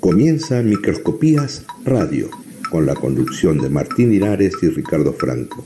[0.00, 2.30] Comienza Microscopías Radio,
[2.70, 5.64] con la conducción de Martín Linares y Ricardo Franco,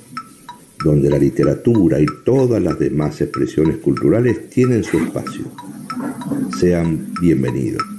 [0.83, 5.45] donde la literatura y todas las demás expresiones culturales tienen su espacio.
[6.59, 7.92] Sean bienvenidos.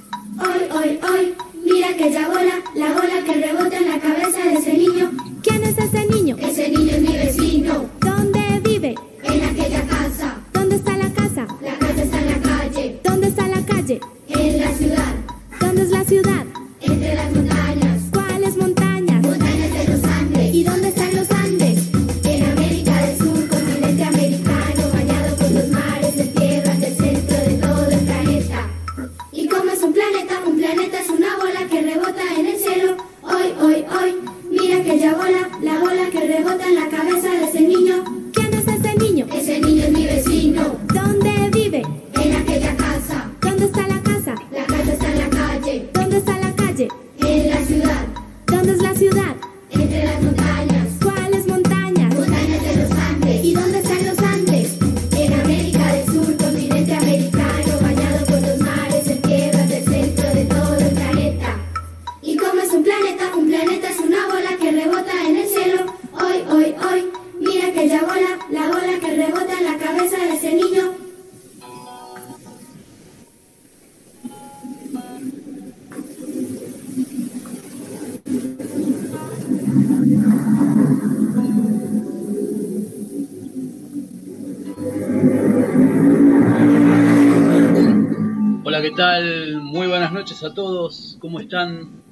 [91.24, 92.02] ¿Cómo están?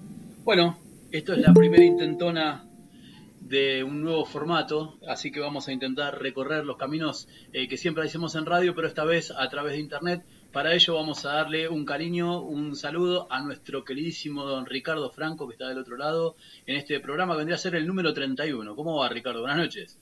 [0.43, 0.79] Bueno,
[1.11, 2.65] esto es la primera intentona
[3.43, 8.05] de un nuevo formato, así que vamos a intentar recorrer los caminos eh, que siempre
[8.05, 10.25] hacemos en radio, pero esta vez a través de internet.
[10.51, 15.47] Para ello vamos a darle un cariño, un saludo a nuestro queridísimo don Ricardo Franco,
[15.47, 18.75] que está del otro lado en este programa, vendría a ser el número 31.
[18.75, 19.41] ¿Cómo va, Ricardo?
[19.41, 19.99] Buenas noches.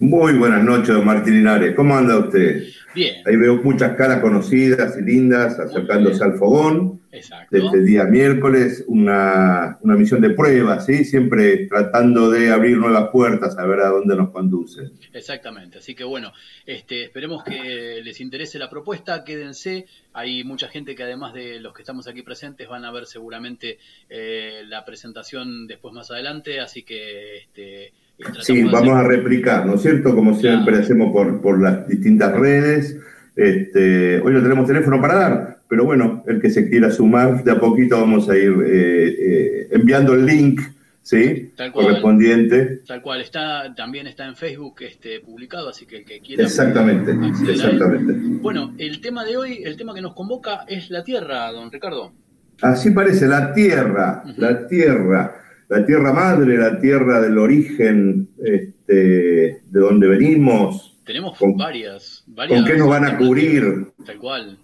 [0.00, 1.74] Muy buenas noches, don Martín Linares.
[1.74, 2.68] ¿Cómo anda usted?
[2.94, 7.56] Bien, Ahí veo muchas caras conocidas y lindas acercándose al fogón exacto.
[7.56, 11.04] de este día miércoles, una, una misión de prueba, ¿sí?
[11.04, 14.90] Siempre tratando de abrir nuevas puertas a ver a dónde nos conduce.
[15.12, 16.32] Exactamente, así que bueno,
[16.64, 21.74] este, esperemos que les interese la propuesta, quédense, hay mucha gente que además de los
[21.74, 26.84] que estamos aquí presentes van a ver seguramente eh, la presentación después más adelante, así
[26.84, 27.92] que este,
[28.40, 30.14] Sí, vamos a replicar, ¿no es cierto?
[30.14, 30.84] Como siempre Claro.
[30.84, 32.98] hacemos por, por las distintas redes.
[33.36, 37.52] Este, hoy no tenemos teléfono para dar, pero bueno, el que se quiera sumar, de
[37.52, 40.60] a poquito vamos a ir eh, eh, enviando el link,
[41.02, 41.52] ¿sí?
[41.56, 41.86] Tal cual.
[41.86, 42.80] Correspondiente.
[42.84, 47.12] Tal cual, está, también está en Facebook este, publicado, así que el que quiera Exactamente,
[47.48, 48.12] exactamente.
[48.42, 52.12] Bueno, el tema de hoy, el tema que nos convoca es la Tierra, don Ricardo.
[52.60, 55.32] Así parece, la tierra, la tierra,
[55.68, 60.96] la tierra madre, la tierra del origen este, de donde venimos.
[61.04, 62.60] Tenemos ¿Con- varias, varias.
[62.60, 63.88] ¿Con qué nos van a cubrir?
[64.04, 64.58] Tal cual.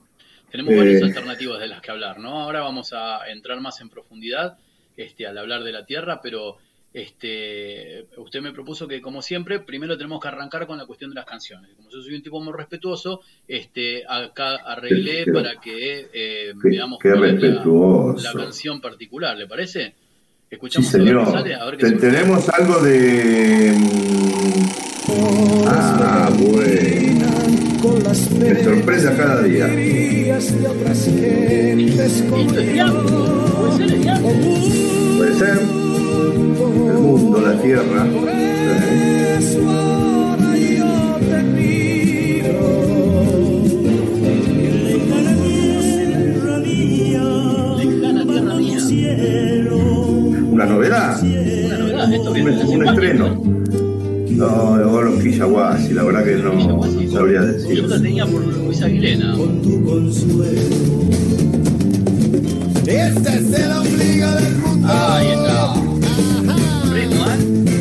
[0.51, 2.41] Tenemos Eh, varias alternativas de las que hablar, ¿no?
[2.43, 4.57] Ahora vamos a entrar más en profundidad
[4.97, 6.59] este, al hablar de la Tierra, pero
[6.93, 11.17] este, usted me propuso que, como siempre, primero tenemos que arrancar con la cuestión de
[11.17, 11.71] las canciones.
[11.77, 17.25] Como yo soy un tipo muy respetuoso, este, acá arreglé para que eh, veamos cuál
[17.25, 19.95] es la, la canción particular, ¿le parece?
[20.55, 21.33] Sí, Escuchamos qué señor.
[21.33, 22.07] sale, a ver qué Te- surge.
[22.11, 23.73] tenemos algo de.
[23.77, 24.65] mm,
[25.67, 27.27] Ah, bueno.
[28.39, 29.67] Me sorprende a cada día.
[35.17, 38.07] Puede ser el mundo, la tierra.
[44.87, 46.59] Lejana tierra
[48.59, 49.84] mía.
[50.55, 51.21] Una novedad.
[51.21, 53.43] Una novedad, esto Un, estreno.
[54.31, 57.83] No, de Oro Quillahuasi, la verdad que no, sabría decir.
[57.83, 59.35] Yo la tenía por Luis Aguilena.
[62.87, 64.89] Este es el ombligo del mundo.
[64.93, 65.75] Ahí está.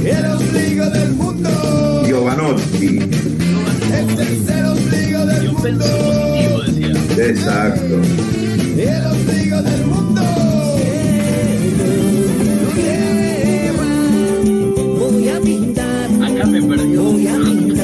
[0.03, 0.17] ¿eh?
[0.17, 2.03] El ombligo del mundo.
[2.07, 2.99] Giovanotti.
[3.93, 5.61] Este es el ombligo del un mundo.
[5.61, 7.27] penso positivo, decía.
[7.27, 8.01] Exacto.
[8.79, 10.12] El ombligo del mundo.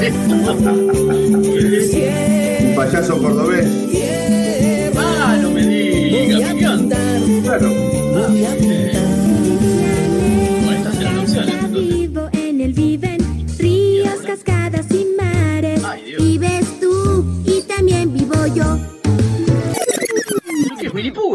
[0.00, 0.08] Un
[2.74, 3.66] payaso cordobés.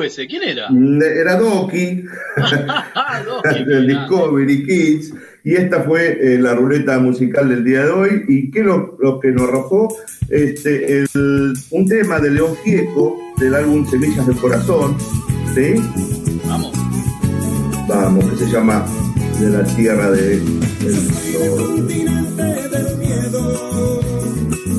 [0.04, 0.68] Ese, ¿quién era?
[1.20, 2.04] Era Doki,
[2.38, 3.22] Ah,
[3.66, 3.88] del.
[3.88, 5.14] Discovery Kids.
[5.44, 8.26] Y esta fue eh, la ruleta musical del día de hoy.
[8.28, 9.96] ¿Y qué lo, lo que nos arrojó?
[10.30, 14.98] Este, el- un tema de León Gieco, del álbum Semillas del Corazón,
[15.54, 15.76] ¿sí?
[16.48, 16.72] Vamos.
[17.88, 18.84] Vamos, que se llama
[19.40, 21.76] De la Tierra de, del Sol.
[21.76, 24.02] continente del miedo.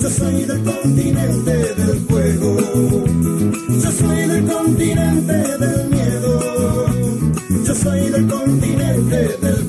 [0.02, 2.56] Yo soy del continente del fuego.
[3.68, 6.86] Yo soy del continente del miedo.
[7.64, 9.65] Yo soy del continente del fuego.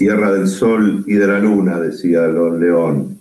[0.00, 3.18] Tierra del Sol y de la Luna, decía Don León.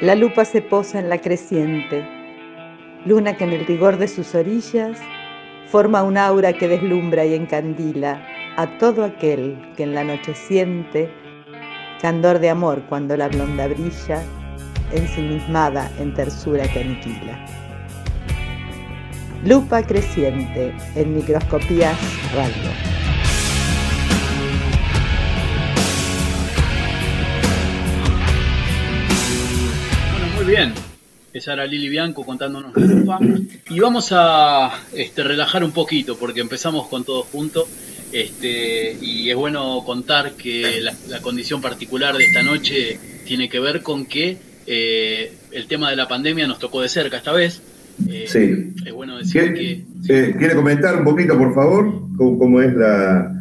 [0.00, 2.06] La lupa se posa en la creciente,
[3.06, 4.96] luna que en el rigor de sus orillas
[5.66, 8.24] forma un aura que deslumbra y encandila
[8.56, 11.10] a todo aquel que en la noche siente
[12.00, 14.22] candor de amor cuando la blonda brilla,
[14.92, 17.69] ensimismada en tersura que aniquila.
[19.44, 21.96] Lupa creciente en microscopías
[22.34, 22.54] radio.
[30.12, 30.74] Bueno, muy bien.
[31.32, 33.18] Esa era Lili Bianco contándonos la lupa.
[33.70, 37.66] Y vamos a este, relajar un poquito porque empezamos con todo junto.
[38.12, 43.60] Este, y es bueno contar que la, la condición particular de esta noche tiene que
[43.60, 47.62] ver con que eh, el tema de la pandemia nos tocó de cerca esta vez.
[48.08, 48.74] Eh, Sí.
[48.86, 49.84] Es bueno decir que...
[50.06, 53.32] ¿Quiere, eh, ¿quiere comentar un poquito, por favor, cómo, cómo es la,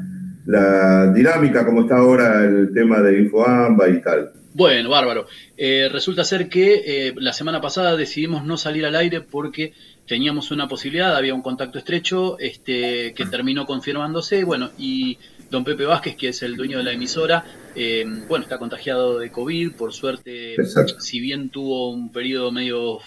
[0.45, 4.31] la dinámica, cómo está ahora el tema de InfoAmba y tal?
[4.53, 5.27] Bueno, bárbaro.
[5.57, 9.73] Eh, resulta ser que eh, la semana pasada decidimos no salir al aire porque
[10.07, 15.19] teníamos una posibilidad, había un contacto estrecho este, que terminó confirmándose, bueno, y
[15.51, 19.31] don Pepe Vázquez, que es el dueño de la emisora, eh, bueno, está contagiado de
[19.31, 20.99] COVID, por suerte, Exacto.
[20.99, 22.99] si bien tuvo un periodo medio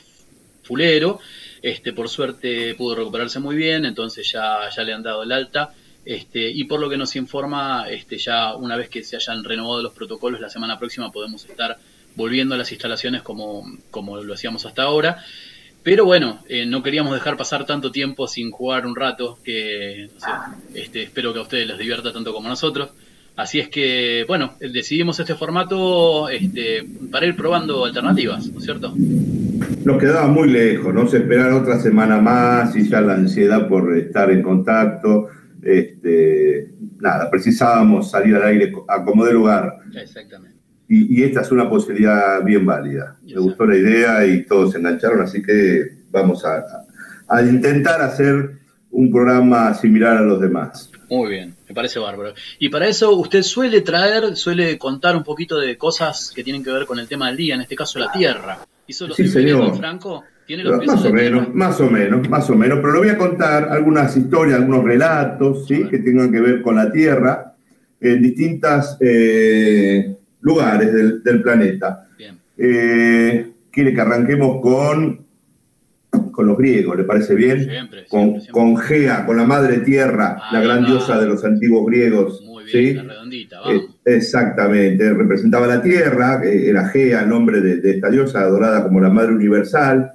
[0.62, 1.21] fulero,
[1.61, 5.75] este, por suerte pudo recuperarse muy bien, entonces ya, ya le han dado el alta.
[6.04, 9.83] Este, y por lo que nos informa, este, ya una vez que se hayan renovado
[9.83, 11.78] los protocolos, la semana próxima podemos estar
[12.16, 15.23] volviendo a las instalaciones como, como lo hacíamos hasta ahora.
[15.83, 20.09] Pero bueno, eh, no queríamos dejar pasar tanto tiempo sin jugar un rato, que
[20.75, 22.90] este, espero que a ustedes les divierta tanto como a nosotros.
[23.34, 28.94] Así es que, bueno, decidimos este formato este, para ir probando alternativas, ¿no es cierto?
[29.84, 31.08] Nos quedaba muy lejos, ¿no?
[31.08, 35.28] Se esperar otra semana más y ya la ansiedad por estar en contacto.
[35.62, 39.78] Este, nada, precisábamos salir al aire a como de lugar.
[39.94, 40.58] Exactamente.
[40.88, 43.16] Y, y esta es una posibilidad bien válida.
[43.24, 46.64] Me gustó la idea y todos se engancharon, así que vamos a,
[47.28, 48.58] a intentar hacer
[48.90, 50.90] un programa similar a los demás.
[51.08, 52.35] Muy bien, me parece bárbaro.
[52.59, 56.71] Y para eso usted suele traer, suele contar un poquito de cosas que tienen que
[56.71, 58.59] ver con el tema del día, en este caso la tierra.
[58.87, 59.75] ¿Hizo los Sí, señor.
[59.79, 60.23] Franco?
[60.47, 61.14] ¿Tiene los Más o tierra?
[61.17, 62.79] menos, más o menos, más o menos.
[62.83, 65.88] Pero le voy a contar algunas historias, algunos relatos, ¿sí?
[65.88, 67.55] Que tengan que ver con la Tierra
[68.00, 68.99] en distintos
[70.41, 72.07] lugares del, del planeta.
[72.19, 72.38] Bien.
[72.59, 75.22] Eh, quiere que arranquemos con,
[76.32, 77.64] con los griegos, ¿le parece bien?
[77.64, 78.52] Siempre, con, siempre, siempre.
[78.52, 80.86] con Gea, con la madre tierra, la gran va.
[80.88, 82.42] diosa de los antiguos griegos.
[82.44, 82.94] Muy bien, ¿sí?
[82.94, 83.96] la redondita, Eh, vamos.
[84.04, 89.00] exactamente, representaba la tierra, eh, era Gea, el nombre de, de esta diosa adorada como
[89.00, 90.12] la madre universal.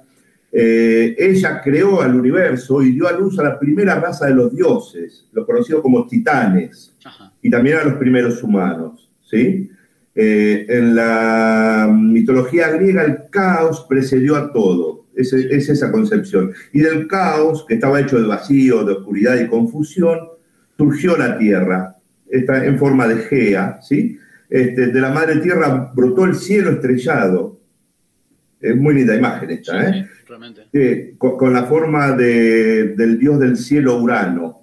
[0.50, 4.54] Eh, ella creó al universo y dio a luz a la primera raza de los
[4.54, 7.32] dioses, los conocidos como titanes Ajá.
[7.42, 9.10] y también a los primeros humanos.
[9.22, 9.70] ¿sí?
[10.14, 16.52] Eh, en la mitología griega el caos precedió a todo, es, es esa concepción.
[16.72, 20.18] Y del caos, que estaba hecho de vacío, de oscuridad y confusión,
[20.76, 21.96] surgió la tierra,
[22.30, 23.80] en forma de Gea.
[23.82, 24.18] ¿sí?
[24.48, 27.58] Este, de la madre tierra brotó el cielo estrellado.
[28.60, 30.08] Es muy linda imagen esta, ¿eh?
[30.26, 30.62] Realmente.
[30.72, 34.62] Sí, con, con la forma de- del dios del cielo Urano.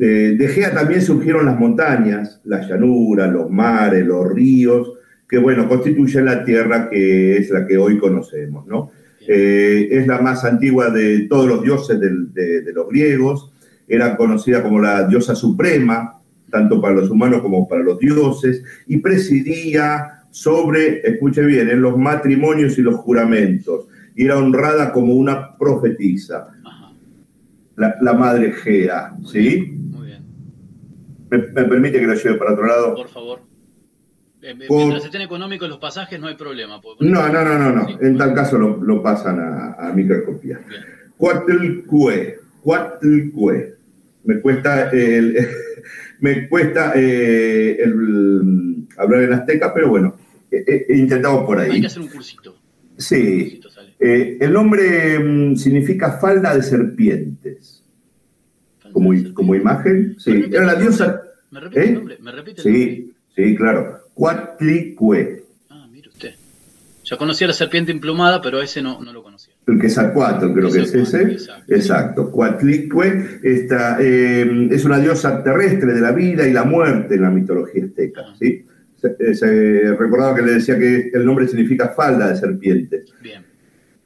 [0.00, 4.92] Eh, de Gea también surgieron las montañas, las llanuras, los mares, los ríos,
[5.28, 8.90] que bueno, constituyen la tierra que es la que hoy conocemos, ¿no?
[9.26, 13.52] Eh, es la más antigua de todos los dioses de, de los griegos,
[13.86, 16.18] era conocida como la diosa suprema,
[16.50, 21.98] tanto para los humanos como para los dioses, y presidía sobre, escuche bien, en los
[21.98, 26.48] matrimonios y los juramentos, y era honrada como una profetisa,
[27.76, 29.72] la madre Gea, ¿sí?
[29.76, 30.22] Muy bien.
[31.30, 32.94] ¿Me, me permite que lo lleve para otro lado?
[32.94, 33.47] Por favor.
[34.48, 36.80] Eh, eh, Por- Mientras estén económicos los pasajes, no hay problema.
[37.00, 37.86] No, no, no, no, no.
[37.88, 37.96] Sí.
[38.00, 40.58] En tal caso lo, lo pasan a, a microscopía.
[41.16, 43.74] Cuatlcue, Cuatlcue.
[44.24, 45.36] Me cuesta el,
[46.20, 50.16] me cuesta eh, el, hablar en azteca, pero bueno,
[50.50, 51.80] he, he- intentado por Hay ahí.
[51.80, 52.52] que hacer un cursito.
[52.52, 53.42] Un Sí.
[53.60, 53.68] cursito.
[54.00, 57.82] Eh, el nombre mm, significa falda de serpientes.
[58.92, 60.44] Como, como imagen, ¿Me sí.
[60.50, 61.20] Era la diosa.
[61.50, 61.88] ¿Me repite ¿Eh?
[61.88, 62.18] el nombre?
[62.20, 62.84] ¿Me repite el nombre?
[62.86, 63.97] Sí, sí, claro.
[64.18, 65.44] Cuatlicue.
[65.70, 66.34] Ah, mire usted.
[67.04, 69.54] Ya conocía la serpiente emplumada, pero ese no, no lo conocía.
[69.64, 71.22] El Quetzalcoatl, creo que es ese.
[71.22, 71.72] exacto.
[71.72, 72.30] Exacto.
[72.32, 77.30] Coatlicue esta, eh, es una diosa terrestre de la vida y la muerte en la
[77.30, 78.22] mitología azteca.
[78.26, 78.34] Ah.
[78.36, 78.66] ¿sí?
[79.00, 83.14] Se, eh, se recordaba que le decía que el nombre significa falda de serpientes.
[83.22, 83.44] Bien.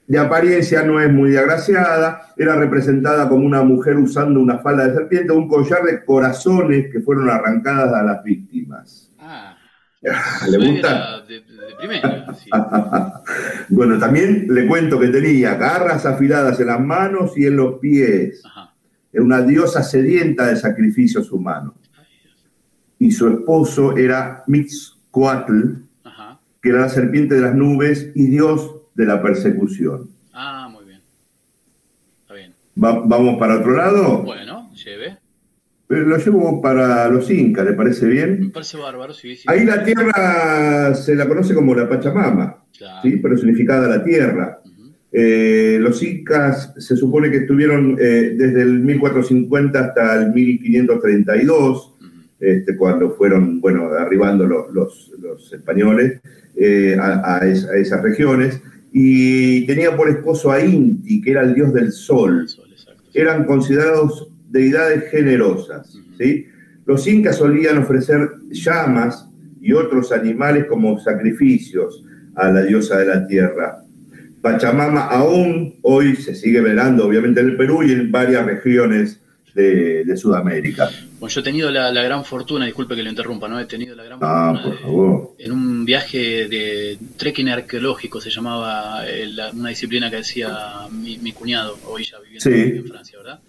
[0.06, 4.94] De apariencia no es muy agraciada, era representada como una mujer usando una falda de
[4.94, 9.08] serpiente, un collar de corazones que fueron arrancadas a las víctimas.
[10.10, 11.20] Ah, ¿Le gusta?
[11.22, 12.34] De, de primera.
[12.42, 12.50] sí.
[13.68, 18.42] Bueno, también le cuento que tenía garras afiladas en las manos y en los pies.
[19.12, 21.74] Era una diosa sedienta de sacrificios humanos.
[22.98, 26.40] Y su esposo era Mixcoatl, Ajá.
[26.60, 30.08] que era la serpiente de las nubes y dios de la persecución.
[30.32, 31.00] Ah, muy bien.
[32.22, 32.54] Está bien.
[32.82, 34.22] Va- ¿Vamos para otro lado?
[34.22, 34.61] Bueno.
[35.92, 38.50] Pero lo llevo para los incas, ¿le parece Me bien?
[38.50, 39.42] parece bárbaro, sí, sí.
[39.46, 43.00] Ahí la tierra se la conoce como la Pachamama, Claro.
[43.02, 43.18] ¿sí?
[43.18, 44.58] personificada la tierra.
[45.12, 52.06] Eh, los incas se supone que estuvieron eh, desde el 1450 hasta el 1532, Ujú.
[52.40, 56.22] este, cuando fueron bueno, arribando los, los- los españoles
[56.56, 58.62] eh, a, a es- a esas regiones,
[58.94, 62.40] y tenía por esposo a Inti, que era el dios del sol.
[62.44, 63.02] El sol, exacto.
[63.12, 65.98] Eran considerados deidades generosas.
[66.18, 66.46] ¿sí?
[66.86, 69.28] Los incas solían ofrecer llamas
[69.60, 72.04] y otros animales como sacrificios
[72.34, 73.78] a la diosa de la tierra.
[74.40, 79.20] Pachamama aún hoy se sigue velando, obviamente en el Perú y en varias regiones
[79.54, 80.88] de, de Sudamérica.
[81.20, 83.60] Bueno, yo he tenido la, la gran fortuna, disculpe que lo interrumpa, ¿no?
[83.60, 85.34] He tenido la gran Ah, fortuna por de- favor.
[85.38, 90.48] en un viaje de trekking arqueológico, se llamaba eh, una disciplina que hacía
[90.90, 92.78] mi, mi cuñado, hoy ya viviendo Sí.
[92.78, 93.40] en Francia, ¿verdad?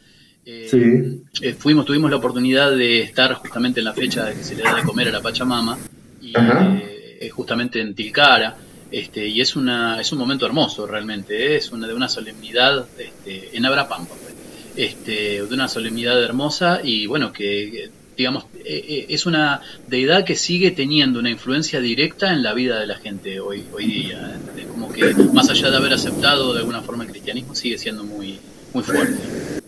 [0.45, 1.21] Eh, Sí.
[1.41, 4.63] eh, fuimos, tuvimos la oportunidad de estar justamente en la fecha de que se le
[4.63, 5.77] da de comer a la Pachamama,
[6.21, 8.57] y eh, justamente en Tilcara,
[8.91, 11.55] este, y es una es un momento hermoso realmente, ¿eh?
[11.57, 14.33] es una de una solemnidad este, en Abrapampa, pues.
[14.75, 20.35] este, de una solemnidad hermosa y bueno que digamos eh, eh, es una deidad que
[20.35, 24.39] sigue teniendo una influencia directa en la vida de la gente hoy hoy día,
[24.71, 28.37] como que más allá de haber aceptado de alguna forma el cristianismo sigue siendo muy
[28.73, 29.13] muy fuerte.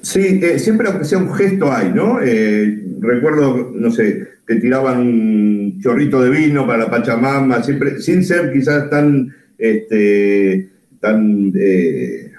[0.02, 2.20] Sí, eh, siempre aunque sea un gesto hay, ¿no?
[2.22, 8.24] Eh, recuerdo, no sé, que tiraban un chorrito de vino para la Pachamama, siempre, sin
[8.24, 10.70] ser quizás tan, este,
[11.00, 12.32] tan, eh,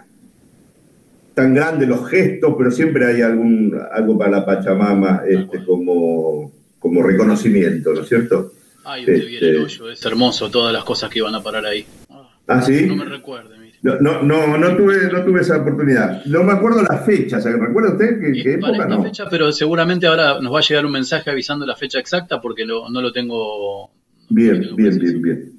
[1.34, 7.02] tan grandes los gestos, pero siempre hay algún, algo para la Pachamama este, como, como
[7.02, 8.52] reconocimiento, ¿no es cierto?
[8.84, 11.66] Ay, usted viene el Este- hoyo, es hermoso todas las cosas que iban a parar
[11.66, 11.84] ahí.
[12.08, 12.86] Ah, ¿Ah, sí?
[12.86, 13.55] No me recuerde, mire.
[13.86, 16.24] No, no, no, no tuve, no tuve esa oportunidad.
[16.24, 18.84] No me acuerdo la fecha, ¿se ¿recuerda usted qué, qué época?
[18.88, 19.00] No.
[19.04, 22.66] fecha, pero seguramente ahora nos va a llegar un mensaje avisando la fecha exacta porque
[22.66, 23.92] no, no lo tengo.
[24.28, 25.52] Bien, lo bien, bien, bien.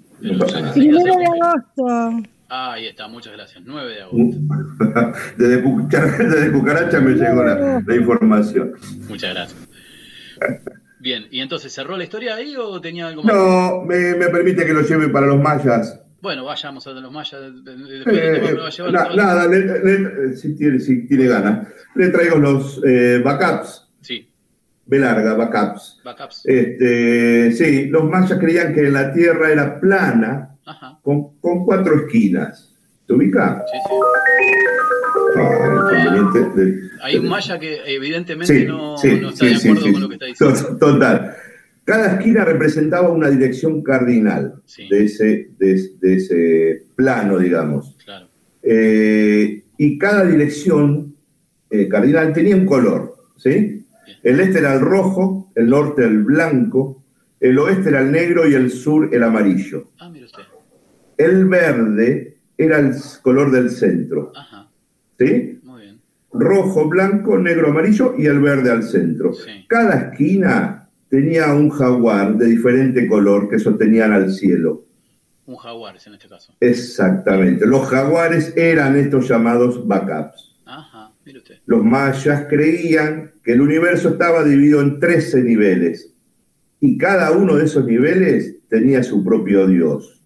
[0.73, 2.29] Primero se de agosto.
[2.49, 3.63] Ah, ahí está, muchas gracias.
[3.65, 4.37] 9 de agosto.
[5.37, 8.73] Desde, Cucaracha me llegó la, la información.
[9.07, 9.67] Muchas gracias.
[10.99, 13.33] Bien, ¿y entonces cerró la historia ahí o tenía algo más?
[13.33, 16.01] No, me, me permite que lo lleve para los mayas.
[16.27, 17.39] Bueno, vayamos a los mayas.
[17.63, 21.69] Después Eh, va a llevar na- nada, le- le- si, tiene, si tiene ganas.
[21.95, 24.27] Le traigo los eh, backups, Sí,
[24.85, 26.01] B larga, backups.
[26.03, 26.41] backups.
[26.43, 32.73] Este, sí, los mayas creían que la tierra era plana Ajá, con, con cuatro esquinas.
[33.05, 33.63] ¿Te ubica?
[33.71, 33.95] sí, sí.
[35.37, 40.01] Ah, Hay un maya que evidentemente Sí, no, sí, no está sí, de acuerdo con
[40.01, 40.59] lo que está diciendo.
[40.71, 41.35] To- Total.
[41.87, 44.89] Cada esquina representaba una dirección cardinal Sí.
[44.89, 47.95] de, ese, de, de ese plano, digamos.
[48.03, 48.27] Claro,
[48.61, 51.15] Eh, y cada dirección
[51.69, 53.85] eh, cardinal tenía un color, ¿sí?
[54.21, 57.03] El este era el rojo, el norte el blanco,
[57.39, 59.91] el oeste era el negro y el sur el amarillo.
[59.99, 60.43] ah, mire usted.
[61.17, 62.91] El verde era el
[63.21, 64.69] color del centro, Ajá,
[65.17, 65.59] ¿sí?
[65.63, 66.01] muy bien.
[66.33, 69.33] rojo, blanco, negro, amarillo y el verde al centro.
[69.33, 69.65] Sí.
[69.69, 70.76] Cada esquina
[71.09, 74.85] tenía un jaguar de diferente color que sostenían al cielo.
[75.45, 76.53] Un jaguar es en este caso.
[76.59, 77.65] Exactamente.
[77.65, 80.55] Los jaguares eran estos llamados backups.
[80.65, 81.59] Ajá, mire usted.
[81.65, 86.13] Los mayas creían que el universo estaba dividido en 13 niveles
[86.81, 90.21] y cada uno de esos niveles tenía su propio dios.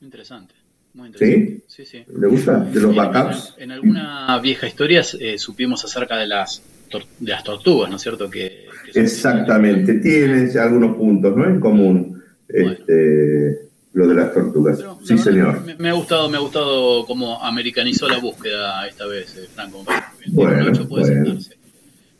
[0.00, 0.54] Interesante.
[0.92, 1.64] Muy interesante.
[1.66, 2.04] Sí, sí.
[2.18, 2.58] ¿Le gusta?
[2.58, 3.54] De los backups.
[3.56, 8.02] En, en alguna vieja historia eh, supimos acerca de las, de las tortugas, ¿no es
[8.02, 8.28] cierto?
[8.30, 9.94] Que, que son- Exactamente.
[9.94, 11.44] Tienen algunos puntos, ¿no?
[11.44, 12.22] En común.
[12.48, 13.58] Este,
[13.92, 14.78] lo de las tortugas.
[14.78, 15.62] Pero, Sí, señor.
[15.64, 19.84] Me, me ha gustado, me ha gustado cómo americanizó la búsqueda esta vez, eh, Franco.
[20.24, 21.06] El Bueno, bueno.
[21.06, 21.56] sentarse.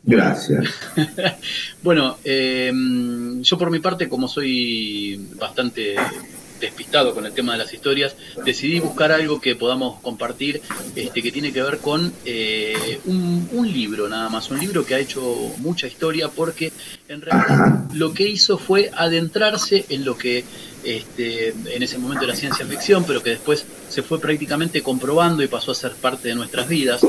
[0.03, 0.65] Gracias.
[1.83, 2.71] Bueno, eh,
[3.41, 5.95] yo por mi parte, como soy bastante
[6.59, 10.61] despistado con el tema de las historias, decidí buscar algo que podamos compartir,
[10.95, 14.99] este, que tiene que ver con eh, un, libro nada más, un libro que ha
[14.99, 15.21] hecho
[15.57, 16.71] mucha historia porque
[17.07, 20.43] en realidad lo que hizo fue adentrarse en lo que
[20.83, 25.47] este, en ese momento era ciencia ficción, pero que después se fue prácticamente comprobando y
[25.47, 27.01] pasó a ser parte de nuestras vidas.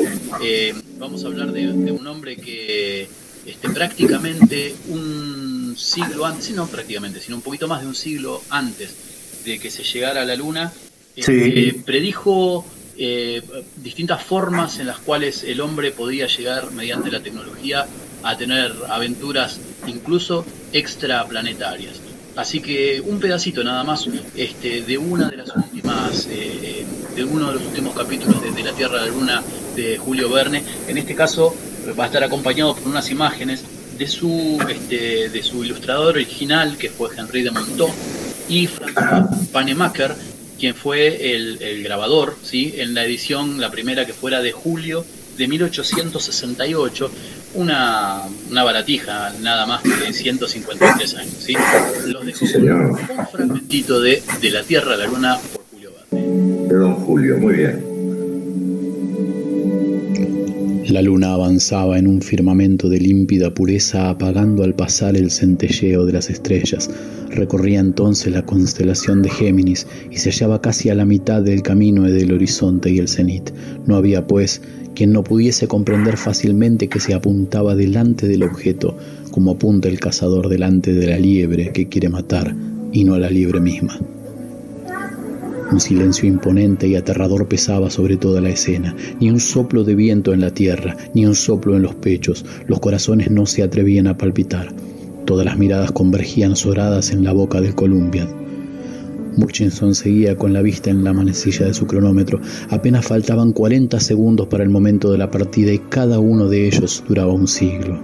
[0.43, 3.09] Eh, vamos a hablar de, un hombre que
[3.47, 9.10] este, prácticamente un siglo antes, no prácticamente, sino un poquito más de un siglo antes
[9.45, 10.73] de que se llegara a la Luna,
[11.17, 11.73] este, Sí.
[11.85, 12.65] predijo
[13.03, 13.41] eh,
[13.77, 17.87] distintas formas en las cuales el hombre podía llegar mediante la tecnología
[18.23, 21.97] a tener aventuras incluso extraplanetarias.
[22.37, 26.85] Así que un pedacito nada más este, de una de las últimas, eh,
[27.17, 29.43] de uno de los últimos capítulos de, de La Tierra a la Luna
[29.75, 30.63] de Julio Verne.
[30.87, 31.55] En este caso
[31.99, 33.65] va a estar acompañado por unas imágenes
[33.99, 37.91] de su, este, de su ilustrador original, que fue Henry de Montaut,
[38.51, 40.15] y Frank Panemaker,
[40.59, 42.75] quien fue el, el grabador, ¿sí?
[42.77, 45.05] en la edición, la primera que fuera de julio
[45.39, 47.11] de 1868,
[47.55, 51.35] una, una baratija nada más de 153 años.
[51.39, 51.55] ¿sí?
[52.07, 56.69] Los Sí, con un fragmentito de De la Tierra a la Luna por Julio Verne.
[56.69, 58.00] De don Julio, muy bien.
[60.91, 66.15] La luna avanzaba en un firmamento de límpida pureza, apagando al pasar el centelleo de
[66.15, 66.91] las estrellas.
[67.29, 72.03] Recorría entonces la constelación de Géminis y se hallaba casi a la mitad del camino
[72.03, 73.53] del horizonte y el cenit.
[73.87, 74.63] No había, pues,
[74.97, 78.99] quien no pudiese comprender fácilmente que se apuntaba delante del objeto,
[79.31, 82.53] como apunta el cazador delante de la liebre que quiere matar,
[82.91, 83.97] y no a la liebre misma.
[85.73, 88.97] Un silencio imponente y aterrador pesaba sobre toda la escena.
[89.21, 92.45] Ni un soplo de viento en la tierra, ni un soplo en los pechos.
[92.67, 94.75] Los corazones no se atrevían a palpitar.
[95.27, 98.29] Todas las miradas convergían soradas en la boca del Columbia.
[99.37, 102.41] Murchison seguía con la vista en la manecilla de su cronómetro.
[102.71, 107.05] Apenas faltaban 40 segundos para el momento de la partida y cada uno de ellos
[107.07, 108.01] duraba un siglo.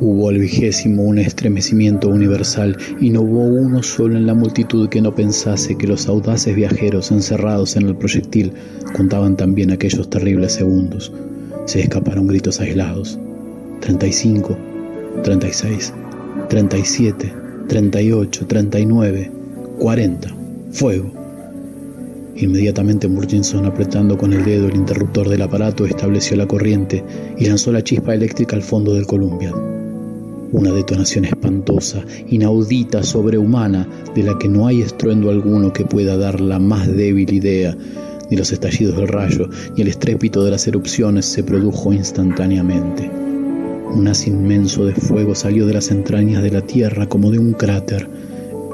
[0.00, 5.00] Hubo al vigésimo un estremecimiento universal y no hubo uno solo en la multitud que
[5.00, 8.52] no pensase que los audaces viajeros encerrados en el proyectil
[8.96, 11.12] contaban también aquellos terribles segundos.
[11.64, 13.18] Se escaparon gritos aislados.
[13.80, 14.56] 35,
[15.24, 15.92] 36,
[16.48, 17.34] 37,
[17.66, 19.32] 38, 39,
[19.80, 20.36] 40.
[20.70, 21.10] Fuego.
[22.36, 27.02] Inmediatamente Murchison, apretando con el dedo el interruptor del aparato, estableció la corriente
[27.36, 29.52] y lanzó la chispa eléctrica al fondo del Columbia.
[30.52, 36.40] Una detonación espantosa, inaudita, sobrehumana, de la que no hay estruendo alguno que pueda dar
[36.40, 37.76] la más débil idea.
[38.30, 43.10] Ni los estallidos del rayo, ni el estrépito de las erupciones se produjo instantáneamente.
[43.94, 47.52] Un haz inmenso de fuego salió de las entrañas de la tierra como de un
[47.52, 48.08] cráter.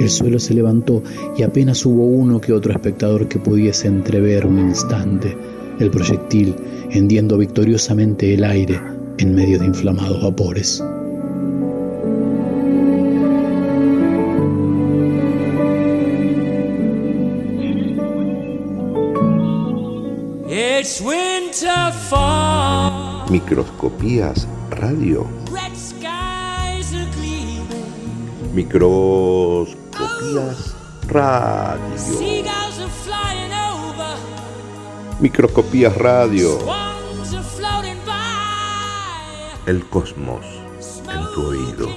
[0.00, 1.02] El suelo se levantó
[1.36, 5.36] y apenas hubo uno que otro espectador que pudiese entrever un instante
[5.80, 6.54] el proyectil
[6.90, 8.80] hendiendo victoriosamente el aire
[9.18, 10.82] en medio de inflamados vapores.
[23.28, 25.26] Microscopías Radio.
[25.50, 28.54] Red skies are gleaming.
[28.54, 30.76] Microscopías
[31.08, 31.98] Radio.
[31.98, 34.14] Seagulls are flying over.
[35.20, 36.60] Microscopías Radio.
[36.60, 39.58] Swans are floating by.
[39.66, 40.46] El cosmos
[41.10, 41.88] en tu oído.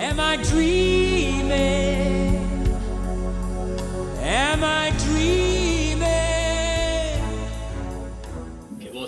[0.00, 2.38] Am I dreaming?
[4.22, 5.63] Am I dreaming?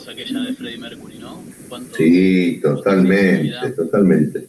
[0.07, 1.43] Voz aquella de Freddie Mercury, ¿no?
[1.69, 4.47] ¿Cuánto- Sí, totalmente, totalmente.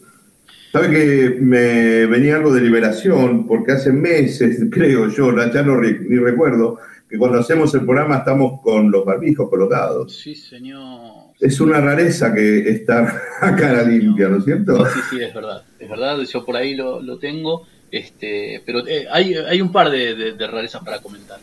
[0.72, 6.16] Sabe que me venía algo de liberación, porque hace meses, creo yo, ya no ni
[6.18, 10.14] recuerdo, que cuando hacemos el programa estamos con los barbijos colocados.
[10.14, 11.28] Sí, señor.
[11.40, 14.84] Es una rareza que estar a cara limpia, ¿no es cierto?
[14.86, 15.62] Sí, sí, es verdad.
[15.78, 17.66] Es verdad, yo por ahí lo, lo tengo.
[17.90, 21.40] Este, pero eh, hay, hay un par de, de- de rarezas para comentar.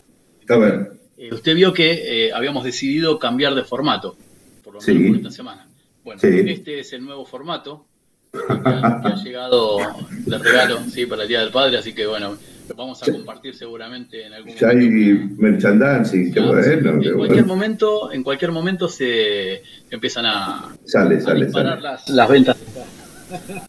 [0.48, 4.16] A ver, Eh, usted vio que eh, habíamos decidido cambiar de formato,
[4.62, 5.08] por lo menos Sí.
[5.08, 5.66] por esta semana.
[6.04, 6.28] Bueno, Sí.
[6.46, 7.86] este es el nuevo formato
[8.32, 9.78] que ha, que ha llegado
[10.26, 12.36] de regalo sí, para el Día del Padre, así que bueno,
[12.68, 15.34] lo vamos a compartir seguramente en algún ya hay momento.
[15.42, 16.68] merchandising, qué Ah, bueno, sí.
[16.70, 17.46] qué en cualquier bueno.
[17.46, 21.82] momento, en cualquier momento se empiezan a, Sale, a sale, disparar sale.
[21.82, 22.56] las, las ventas.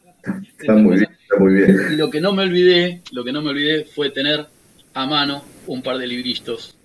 [0.59, 1.77] Está muy bien, está muy bien.
[1.93, 4.45] Y lo que no me olvidé, lo que no me olvidé fue tener
[4.93, 6.75] a mano un par de libristos.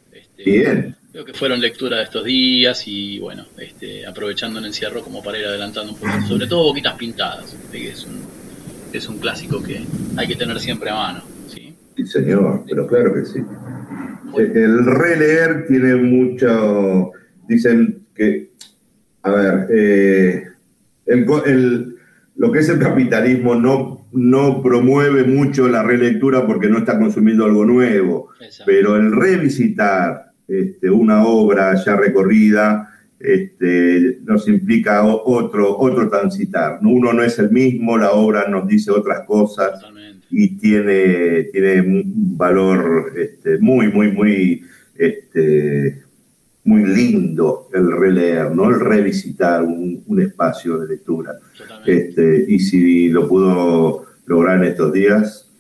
[0.45, 0.97] Bien.
[1.13, 5.39] Creo que fueron lectura de estos días y bueno, este, aprovechando el encierro como para
[5.39, 6.27] ir adelantando un poquito.
[6.27, 8.21] Sobre todo Boquitas Pintadas, que es un,
[8.93, 9.83] es un clásico que
[10.17, 11.23] hay que tener siempre a mano.
[11.49, 11.75] ¿sí?
[11.97, 13.41] Sí, señor, pero claro que sí.
[14.39, 17.11] El releer tiene mucho.
[17.47, 18.51] Dicen que.
[19.25, 20.45] A ver, eh,
[21.07, 21.97] el el-
[22.37, 27.45] lo que es el capitalismo no, no promueve mucho la relectura porque no está consumiendo
[27.45, 28.65] algo nuevo, Exacto.
[28.67, 32.89] pero el revisitar este, una obra ya recorrida
[33.23, 36.81] este, nos implica otro, otro transitar.
[36.83, 40.27] Uno no es el mismo, la obra nos dice otras cosas Totalmente.
[40.31, 44.63] y tiene, tiene un valor este, muy, muy, muy,
[44.97, 46.03] este,
[46.65, 48.71] muy lindo el releer, ¿no?
[48.71, 51.35] El revisitar un, un espacio de lectura.
[52.49, 55.52] Y si lo pudo lograr en estos días,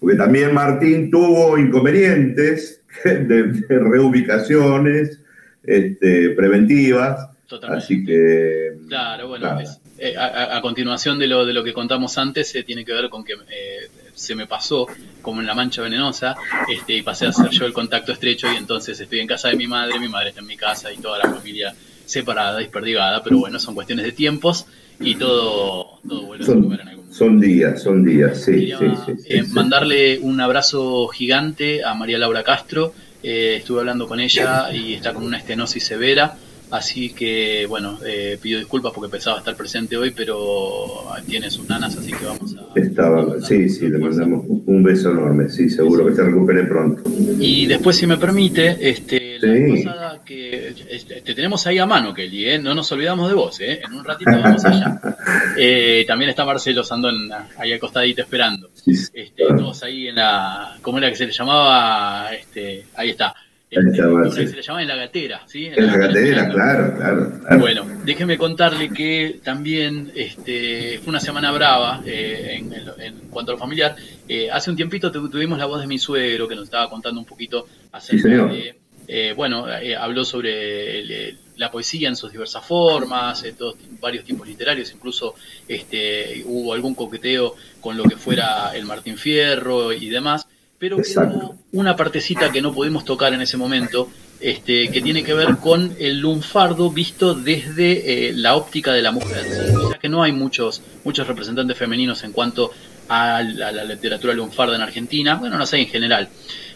[0.00, 5.20] porque también Martín tuvo inconvenientes de, de reubicaciones
[5.62, 7.84] este, preventivas, Totalmente.
[7.84, 8.72] así que...
[8.88, 12.86] Claro, bueno, es- eh, a, continuación de lo, de lo que contamos antes, eh, tiene
[12.86, 14.86] que ver con que eh, se me pasó
[15.20, 16.34] como en la mancha venenosa
[16.74, 19.56] este, y pasé a ser yo el contacto estrecho y entonces estoy en casa de
[19.56, 21.74] mi madre, mi madre está en mi casa y toda la familia
[22.06, 24.64] separada, desperdigada, pero bueno, son cuestiones de tiempos
[24.98, 26.99] y todo, todo vuelve a lugar en algún.
[27.10, 29.52] Son días, son días, sí, Quería sí, sí, sí, eh, sí.
[29.52, 32.94] mandarle un abrazo gigante a María Laura Castro.
[33.22, 36.36] Eh, estuve hablando con ella y está con una estenosis severa.
[36.70, 41.96] Así que, bueno, eh, pido disculpas porque pensaba estar presente hoy, pero tiene sus nanas,
[41.96, 42.78] así que vamos a.
[42.78, 46.64] Estaba, vamos a sí, sí, le mandamos un beso enorme, sí, seguro que se recupere
[46.64, 47.02] pronto.
[47.40, 49.84] Y después, si me permite, este, la Sí.
[49.84, 52.58] pasada que este, te tenemos ahí a mano, Kelly, ¿eh?
[52.58, 53.80] no nos olvidamos de vos, ¿eh?
[53.84, 55.00] en un ratito vamos allá.
[55.56, 57.28] Eh, también está Marcelo Sandón
[57.58, 58.70] ahí al costadito esperando.
[58.74, 62.32] Sí, este, todos ahí en la, ¿cómo era que se le llamaba?
[62.32, 63.34] Este, ahí está.
[63.72, 64.44] Ahí Este, está, ¿cómo era Marcelo.
[64.44, 65.66] que se le llamaba en la gatera, ¿sí?
[65.66, 67.32] En la gatera, claro, claro.
[67.40, 67.58] claro.
[67.60, 73.52] Bueno, déjeme contarle que también este, fue una semana brava eh, en, en- en cuanto
[73.52, 73.94] a lo familiar.
[74.28, 77.20] Eh, hace un tiempito tu- tuvimos la voz de mi suegro que nos estaba contando
[77.20, 78.52] un poquito acerca señor.
[78.52, 78.74] de,
[79.06, 84.24] eh, bueno, eh, habló sobre el- la poesía en sus diversas formas, eh, todos, varios
[84.24, 85.34] tipos literarios, incluso
[85.68, 90.46] este, hubo algún coqueteo con lo que fuera el Martín Fierro y demás,
[90.80, 94.08] pero quedó una partecita que no pudimos tocar en ese momento,
[94.40, 99.12] este, que tiene que ver con el lunfardo visto desde eh, la óptica de la
[99.12, 99.74] mujer, ¿sí?
[99.92, 102.72] ya que no hay muchos, muchos representantes femeninos en cuanto
[103.08, 106.30] a la, a la literatura lunfarda en Argentina, bueno, no sé en general,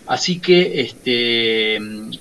[0.06, 1.78] Así que este,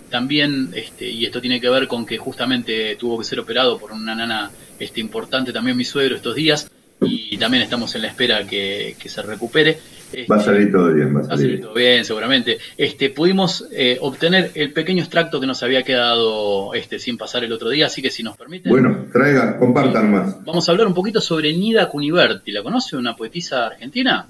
[0.09, 3.91] también, este, y esto tiene que ver con que justamente tuvo que ser operado por
[3.91, 8.47] una nana este, importante, también mi suegro estos días, y también estamos en la espera
[8.47, 9.77] que, que se recupere.
[10.29, 11.61] Va a Este, salir todo bien, va a Va a salir salir bien.
[11.61, 12.57] todo bien, seguramente.
[12.77, 17.51] Este, pudimos eh, obtener el pequeño extracto que nos había quedado este, sin pasar el
[17.53, 20.43] otro día, así que si nos permiten, Bueno, traiga, compartan más.
[20.45, 22.51] vamos a hablar un poquito sobre Nida Cuniverti.
[22.51, 24.27] ¿La conoce una poetisa argentina?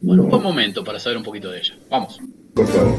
[0.00, 1.74] Bueno, un buen momento para saber un poquito de ella.
[1.90, 2.18] Vamos.
[2.54, 2.98] Por favor.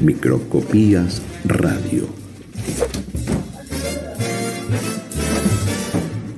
[0.00, 2.21] Microscopías Radio.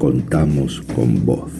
[0.04, 1.50] Contamos con vos.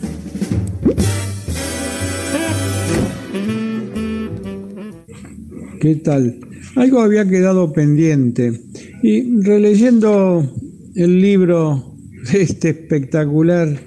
[5.80, 6.40] ¿Qué tal?
[6.76, 8.61] Algo había quedado pendiente
[9.02, 10.46] y releyendo
[10.94, 11.94] el libro
[12.30, 13.80] de este espectacular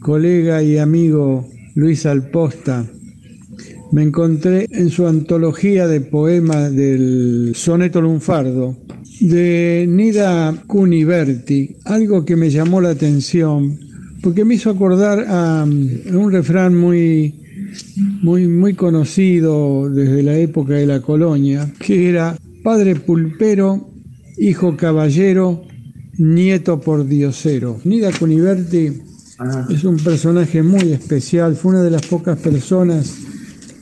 [0.00, 2.84] colega y amigo Luis Alposta,
[3.90, 8.76] me encontré en su antología de poemas del soneto lunfardo
[9.20, 13.83] de Nida Cuniverti, algo que me llamó la atención
[14.24, 17.44] porque me hizo acordar a, a un refrán muy
[18.22, 23.88] muy, muy conocido desde la época de la colonia, que era padre pulpero,
[24.38, 25.64] hijo caballero,
[26.18, 27.78] nieto pordiosero.
[27.84, 29.02] Nida Cuniverti
[29.70, 33.14] es un personaje muy especial, fue una de las pocas personas,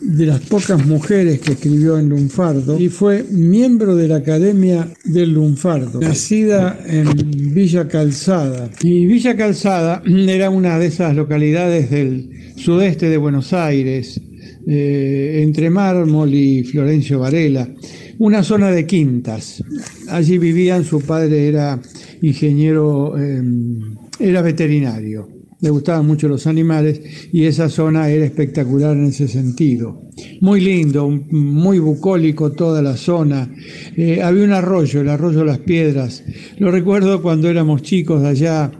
[0.02, 5.32] de las pocas mujeres que escribió en Lunfardo y fue miembro de la Academia del
[5.32, 8.68] Lunfardo, nacida en Villa Calzada.
[8.82, 14.20] Y Villa Calzada era una de esas localidades del sudeste de Buenos Aires,
[14.66, 17.68] eh, entre Mármol y Florencio Varela,
[18.18, 19.62] una zona de quintas.
[20.08, 21.80] Allí vivían, su padre era
[22.22, 23.42] ingeniero, eh,
[24.18, 25.28] era veterinario,
[25.62, 27.00] le gustaban mucho los animales
[27.32, 30.10] y esa zona era espectacular en ese sentido.
[30.40, 33.48] Muy lindo, muy bucólico toda la zona.
[33.96, 36.24] Eh, había un arroyo, el arroyo Las Piedras.
[36.58, 38.72] Lo recuerdo cuando éramos chicos allá,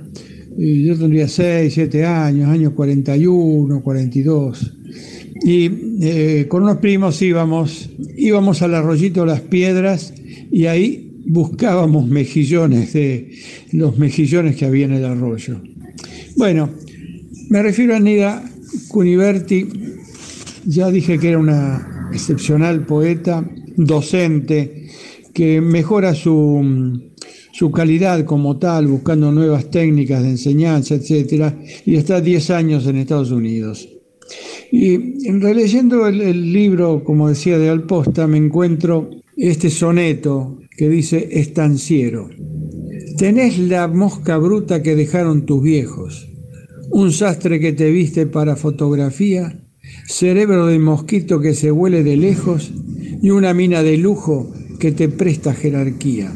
[0.59, 4.75] eh, yo tendría 6, 7 años, años 41, 42.
[5.45, 5.71] Y
[6.03, 10.13] eh, con unos primos íbamos, íbamos al arroyito Las Piedras
[10.51, 13.31] y ahí buscábamos mejillones de
[13.71, 15.61] los mejillones que había en el arroyo.
[16.37, 16.71] Bueno,
[17.51, 18.43] me refiero a Nida
[18.89, 19.69] Cuniverti,
[20.67, 23.45] ya dije que era una excepcional poeta,
[23.77, 24.89] docente,
[25.33, 27.01] que mejora su,
[27.53, 32.97] su calidad como tal, buscando nuevas técnicas de enseñanza, etcétera, y está 10 años en
[32.97, 33.89] Estados Unidos.
[34.71, 40.89] Y en releyendo el, el libro, como decía de Alposta, me encuentro este soneto que
[40.89, 42.31] dice estanciero.
[43.17, 46.29] Tenés la mosca bruta que dejaron tus viejos,
[46.91, 49.59] un sastre que te viste para fotografía,
[50.07, 52.73] cerebro de mosquito que se huele de lejos.
[53.23, 56.33] Y una mina de lujo que te presta jerarquía.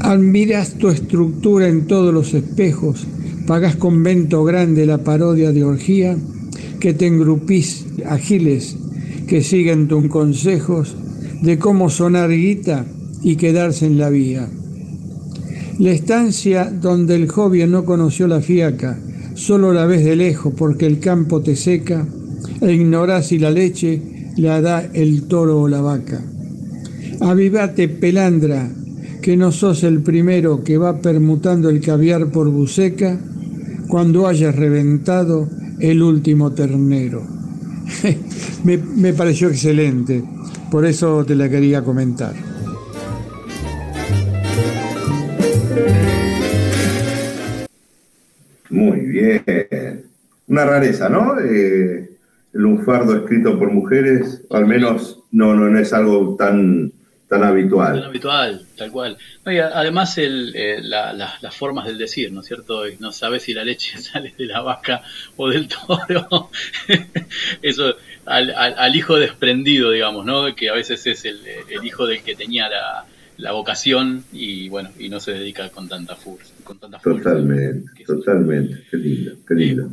[0.00, 3.04] Admiras tu estructura en todos los espejos,
[3.48, 6.16] pagás con vento grande la parodia de orgía,
[6.78, 8.76] que te engrupís agiles
[9.26, 10.94] que siguen tus consejos
[11.42, 12.86] de cómo sonar guita
[13.22, 14.48] y quedarse en la vía.
[15.78, 18.98] La estancia donde el joven no conoció la fiaca,
[19.34, 22.06] solo la ves de lejos porque el campo te seca,
[22.60, 24.00] e ignorás si la leche
[24.36, 26.22] la da el toro o la vaca.
[27.20, 28.70] Avivate, pelandra,
[29.22, 33.18] que no sos el primero que va permutando el caviar por buceca
[33.88, 37.22] cuando hayas reventado el último ternero.
[38.64, 40.22] me, me pareció excelente,
[40.70, 42.51] por eso te la quería comentar.
[50.52, 51.40] Una rareza, ¿no?
[51.40, 52.10] Eh,
[52.52, 56.90] el lunfardo escrito por mujeres, al menos no, no, no es algo tan,
[57.26, 58.04] tan Tan habitual.
[58.04, 59.16] habitual, tal cual.
[59.46, 62.86] No, y además el, eh, la- la- las formas del decir, ¿no es cierto?
[62.86, 65.00] Y No sabes si la leche sale de la vaca
[65.38, 66.50] o del toro.
[67.62, 67.94] Eso
[68.26, 70.54] al, al- al hijo desprendido, digamos, ¿no?
[70.54, 73.06] Que a veces es el, el hijo del que tenía la,
[73.38, 76.52] la vocación y bueno, y no se dedica con tanta fuerza.
[76.62, 77.22] Con tanta fuerza.
[77.30, 78.82] Totalmente, totalmente.
[78.90, 79.88] Qué lindo, qué lindo.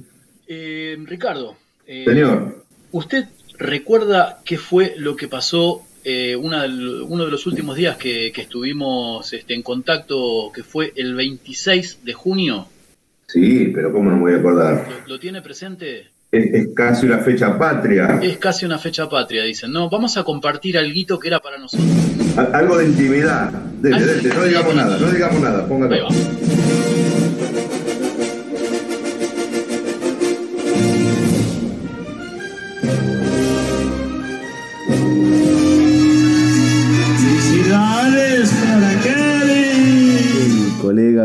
[0.51, 3.25] Eh, Ricardo, eh, Señor, ¿usted
[3.59, 8.41] recuerda qué fue lo que pasó eh, una uno de los últimos días que, que
[8.41, 12.67] estuvimos este, en contacto, que fue el 26 de junio?
[13.27, 14.87] sí, pero ¿cómo no me voy a acordar?
[15.05, 16.07] ¿Lo, lo tiene presente?
[16.31, 18.19] Es, es casi una fecha patria.
[18.23, 19.71] Es casi una fecha patria, dicen.
[19.71, 21.87] No, vamos a compartir algo que era para nosotros.
[22.53, 23.51] Algo de intimidad.
[23.51, 26.05] De no digamos nada, no digamos nada, Ahí póngalo.
[26.05, 26.09] va.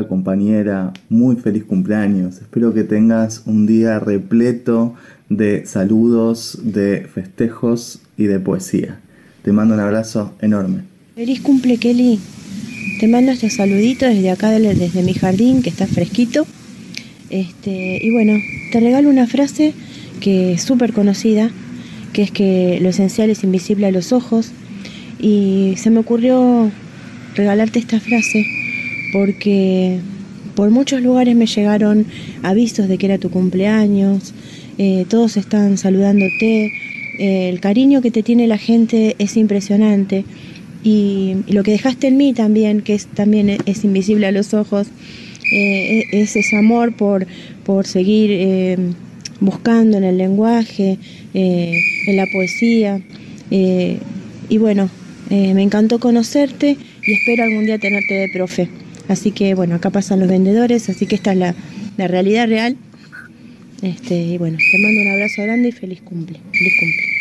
[0.08, 2.38] Compañera, muy feliz cumpleaños.
[2.38, 4.94] Espero que tengas un día repleto
[5.28, 9.00] de saludos, de festejos y de poesía.
[9.42, 10.82] Te mando un abrazo enorme.
[11.14, 12.18] Feliz cumple, Kelly.
[13.00, 16.46] Te mando este saludito desde acá, desde mi jardín, que está fresquito.
[17.30, 18.34] Este, y bueno,
[18.72, 19.74] te regalo una frase
[20.20, 21.50] que es súper conocida,
[22.12, 24.52] que es que lo esencial es invisible a los ojos.
[25.18, 26.70] Y se me ocurrió
[27.34, 28.46] regalarte esta frase
[29.14, 30.00] porque
[30.56, 32.04] por muchos lugares me llegaron
[32.42, 34.34] avisos de que era tu cumpleaños,
[34.76, 36.72] eh, todos están saludándote,
[37.20, 40.24] eh, el cariño que te tiene la gente es impresionante
[40.82, 44.88] y, lo que dejaste en mí también, que es, también es invisible a los ojos,
[45.52, 47.28] eh, e, es ese amor por,
[47.64, 48.96] por seguir
[49.38, 50.98] buscando en el lenguaje,
[51.34, 53.00] en la poesía.
[53.50, 54.90] y bueno,
[55.30, 58.68] me encantó conocerte y espero algún día tenerte de profe.
[59.08, 61.54] Así que bueno, acá pasan los vendedores, así que esta es la,
[61.96, 62.76] la realidad real.
[63.82, 66.40] Este, y bueno, te mando un abrazo grande y feliz cumple.
[66.52, 67.14] Feliz cumple.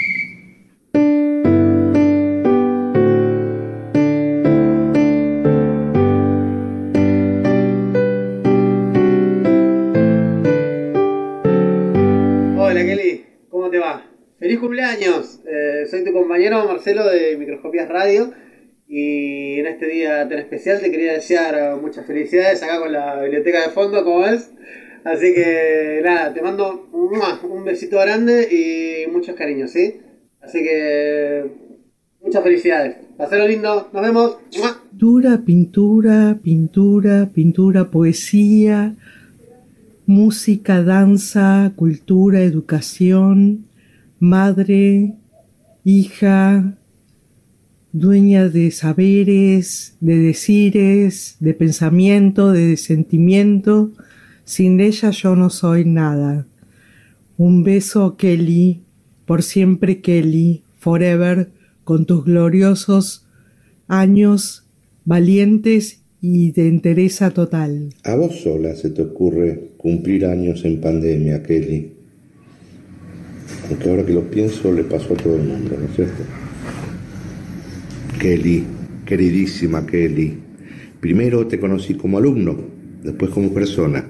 [12.57, 14.05] Hola Kelly, ¿cómo te va?
[14.39, 15.41] Feliz cumpleaños.
[15.45, 18.31] Eh, soy tu compañero Marcelo de Microscopias Radio
[18.95, 23.63] y en este día tan especial te quería desear muchas felicidades acá con la biblioteca
[23.63, 24.51] de fondo, como ves.
[25.03, 29.99] Así que nada, te mando un besito grande y muchos cariños, ¿sí?
[30.41, 31.43] Así que
[32.21, 32.97] muchas felicidades.
[33.17, 34.37] Pasero lindo, nos vemos.
[34.91, 38.93] Pintura, pintura, pintura, pintura, poesía,
[40.05, 43.65] música, danza, cultura, educación,
[44.19, 45.13] madre,
[45.83, 46.77] hija,
[47.93, 53.91] dueña de saberes, de decires, de pensamiento, de sentimiento
[54.45, 56.47] sin ella yo no soy nada.
[57.37, 58.81] Un beso, Kelly,
[59.25, 61.51] por siempre, Kelly, forever,
[61.83, 63.27] con tus gloriosos
[63.87, 64.67] años
[65.05, 67.89] valientes y de entereza total.
[68.03, 71.93] A vos sola se te ocurre cumplir años en pandemia, Kelly.
[73.69, 76.23] Aunque ahora que lo pienso le pasó a todo el mundo, ¿no es cierto?
[78.23, 78.63] Kelly,
[79.05, 80.33] queridísima Kelly,
[81.01, 82.55] primero te conocí como alumno,
[83.03, 84.05] después como persona.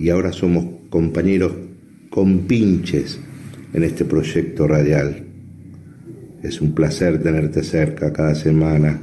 [0.00, 1.52] Y ahora somos compañeros
[2.10, 3.20] compinches
[3.72, 5.26] en este proyecto radial.
[6.42, 8.98] Es un placer tenerte cerca cada semana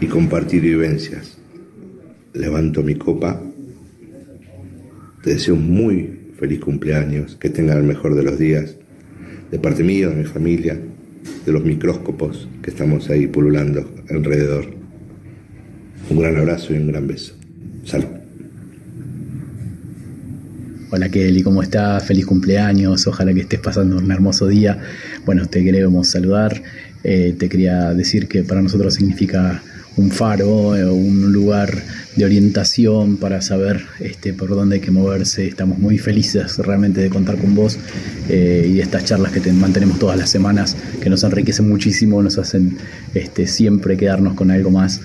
[0.00, 1.38] y compartir vivencias.
[2.34, 3.40] Levanto mi copa,
[5.22, 8.74] te deseo un muy feliz cumpleaños, que tengan el mejor de los días,
[9.52, 10.76] de parte mía, de mi familia,
[11.44, 14.66] de los micróscopos que estamos ahí pululando alrededor.
[16.10, 17.34] Un gran abrazo y un gran beso.
[17.84, 18.06] Salud.
[20.90, 22.04] Hola Kelly, ¿cómo estás?
[22.04, 24.78] Feliz cumpleaños, ojalá que estés pasando un hermoso día.
[25.24, 26.62] Bueno, te queremos saludar,
[27.02, 29.62] eh, te quería decir que para nosotros significa
[29.96, 31.82] un faro, eh, un lugar
[32.16, 35.46] de orientación para saber este, por dónde hay que moverse.
[35.46, 37.78] Estamos muy felices realmente de contar con vos
[38.28, 42.22] eh, y de estas charlas que te mantenemos todas las semanas, que nos enriquecen muchísimo,
[42.22, 42.76] nos hacen
[43.14, 45.00] este, siempre quedarnos con algo más.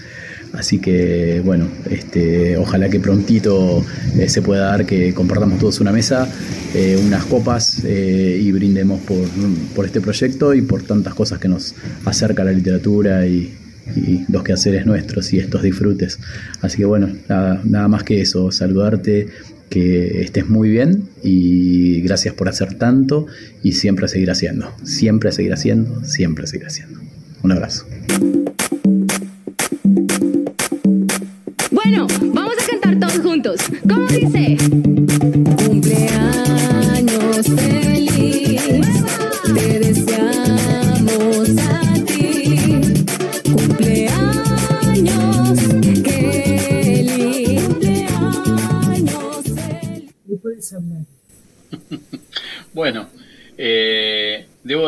[0.53, 3.85] Así que bueno, este, ojalá que prontito
[4.19, 6.27] eh, se pueda dar que compartamos todos una mesa,
[7.05, 11.75] unas copas y brindemos por, este proyecto y por tantas cosas que nos
[12.05, 13.53] acerca a la literatura y,
[14.29, 16.19] los quehaceres nuestros y estos disfrutes.
[16.61, 19.27] Así que bueno, nada, nada más que eso, saludarte,
[19.69, 23.27] que estés muy bien y gracias por hacer tanto
[23.63, 26.99] y siempre seguir haciendo, siempre seguir haciendo, siempre seguir haciendo.
[27.41, 27.85] Un abrazo.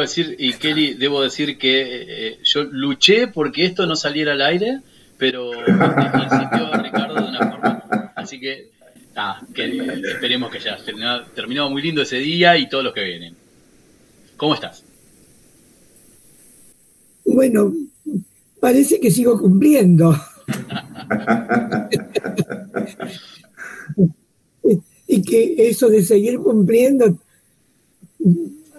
[0.04, 4.42] Decir, y Kelly, debo decir que eh, eh, yo luché porque esto no saliera al
[4.42, 4.82] aire,
[5.18, 8.72] pero insistió Ricardo de una forma Así que,
[10.14, 13.36] esperemos que ya terminado, terminado muy lindo ese día y todos los que vienen.
[14.38, 14.84] ¿Cómo estás?
[17.26, 17.74] Bueno,
[18.60, 20.16] parece que sigo cumpliendo.
[25.08, 27.20] y que eso de seguir cumpliendo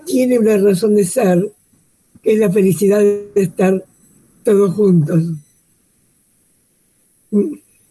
[0.05, 1.53] tiene una razón de ser,
[2.23, 3.85] que es la felicidad de estar
[4.43, 5.23] todos juntos.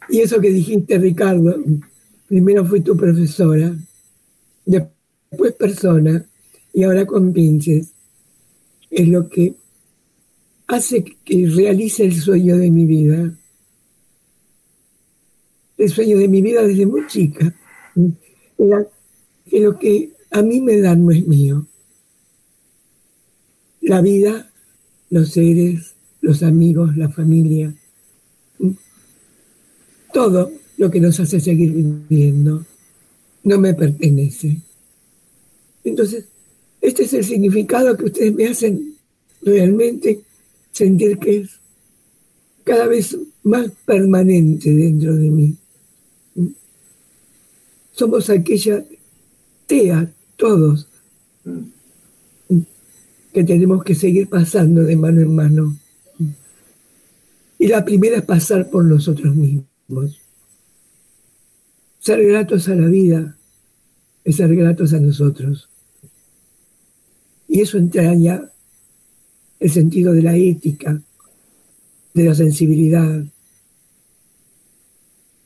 [0.09, 1.55] Y eso que dijiste, Ricardo,
[2.27, 3.75] primero fui tu profesora,
[4.65, 6.25] después persona,
[6.73, 7.93] y ahora con pinches,
[8.89, 9.55] es lo que
[10.67, 13.37] hace que realice el sueño de mi vida.
[15.77, 17.53] El sueño de mi vida desde muy chica.
[18.57, 18.87] Era
[19.45, 21.67] que lo que a mí me dan no es mío.
[23.83, 24.51] La vida,
[25.09, 27.75] los seres, los amigos, la familia,
[30.13, 32.65] todo lo que nos hace seguir viviendo
[33.43, 34.57] no me pertenece.
[35.83, 36.25] Entonces,
[36.79, 38.95] este es el significado que ustedes me hacen
[39.41, 40.21] realmente
[40.71, 41.49] sentir que es
[42.63, 45.57] cada vez más permanente dentro de mí.
[47.91, 48.83] Somos aquella
[49.67, 50.87] TEA, todos,
[53.33, 55.77] que tenemos que seguir pasando de mano en mano.
[57.57, 60.21] Y la primera es pasar por nosotros mismos.
[61.99, 63.35] Ser gratos a la vida
[64.23, 65.69] es ser gratos a nosotros.
[67.47, 68.49] Y eso entraña
[69.59, 71.01] el sentido de la ética,
[72.13, 73.23] de la sensibilidad,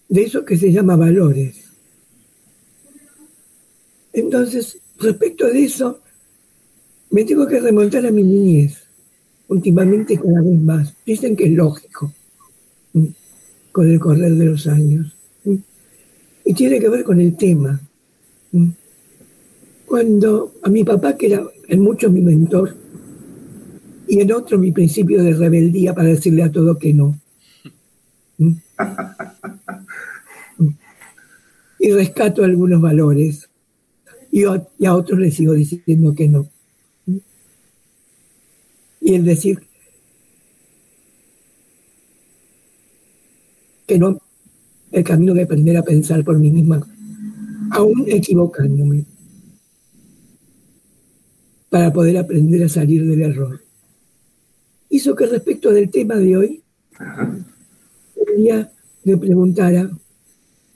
[0.10, 1.66] de eso que se llama valores.
[4.14, 6.02] Entonces, respecto de eso,
[7.10, 8.78] me tengo que remontar a mi niñez,
[9.47, 10.93] últimamente cada vez más.
[11.05, 12.14] Dicen que es lógico,
[13.72, 15.16] con el correr de los años.
[16.45, 17.80] Y tiene que ver con el tema.
[19.86, 22.76] Cuando a mi papá, que era en mucho mi mentor,
[24.08, 27.20] y en otro mi principio de rebeldía para decirle a todo que no.
[31.80, 33.51] Y rescato algunos valores
[34.32, 36.49] y a otros les sigo diciendo que no.
[39.08, 39.66] Y el decir
[43.88, 44.20] que no,
[44.91, 46.86] el camino de aprender a pensar por mí misma,
[47.72, 49.05] aún equivocándome,
[51.70, 53.62] para poder aprender a salir del error.
[54.89, 56.64] Hizo que respecto del tema de hoy,
[58.36, 58.70] día
[59.05, 59.89] le preguntara,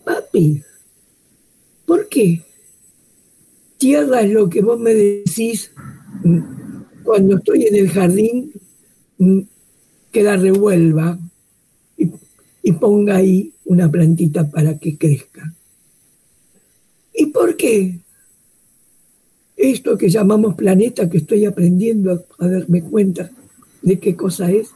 [0.06, 0.64] papi,
[1.86, 2.46] ¿por qué?
[3.78, 5.74] Tierra es lo que vos me decís
[7.12, 8.54] cuando estoy en el jardín,
[9.18, 9.40] mm,
[10.14, 11.20] que la revuelva
[11.98, 15.54] y, ponga ahí una plantita para que crezca.
[17.14, 18.00] ¿Y por qué?
[19.58, 23.30] Esto que llamamos planeta, que estoy aprendiendo a, a darme cuenta
[23.82, 24.70] de qué cosa es,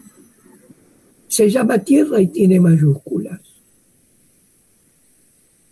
[1.29, 3.39] se llama Tierra y tiene mayúsculas.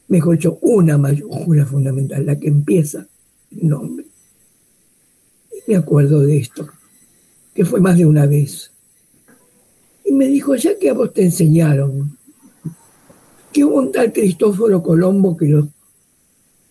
[0.07, 3.05] Mejor dicho, una mayúscula fundamental, la que empieza
[3.51, 4.03] el nombre.
[5.68, 6.68] Me acuerdo de esto,
[7.53, 8.72] que fue más de una vez.
[10.05, 12.18] Y me dijo, ya que a vos te enseñaron
[13.51, 15.70] que hubo un tal Cristóforo Colombo que lo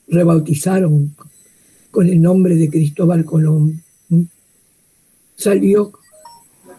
[0.08, 1.14] rebautizaron
[1.90, 3.82] con el nombre de Cristóbal Colón,
[5.36, 5.92] salió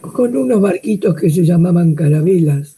[0.01, 2.77] con unos barquitos que se llamaban carabelas.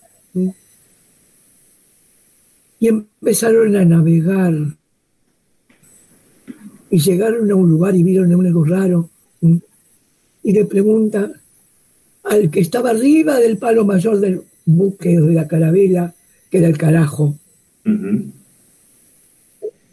[2.80, 4.54] Y empezaron a navegar.
[6.90, 9.10] Y llegaron a un lugar y vieron algo raro.
[10.46, 11.32] Y le pregunta
[12.24, 16.14] al que estaba arriba del palo mayor del buque o de la carabela,
[16.52, 17.34] que era el carajo.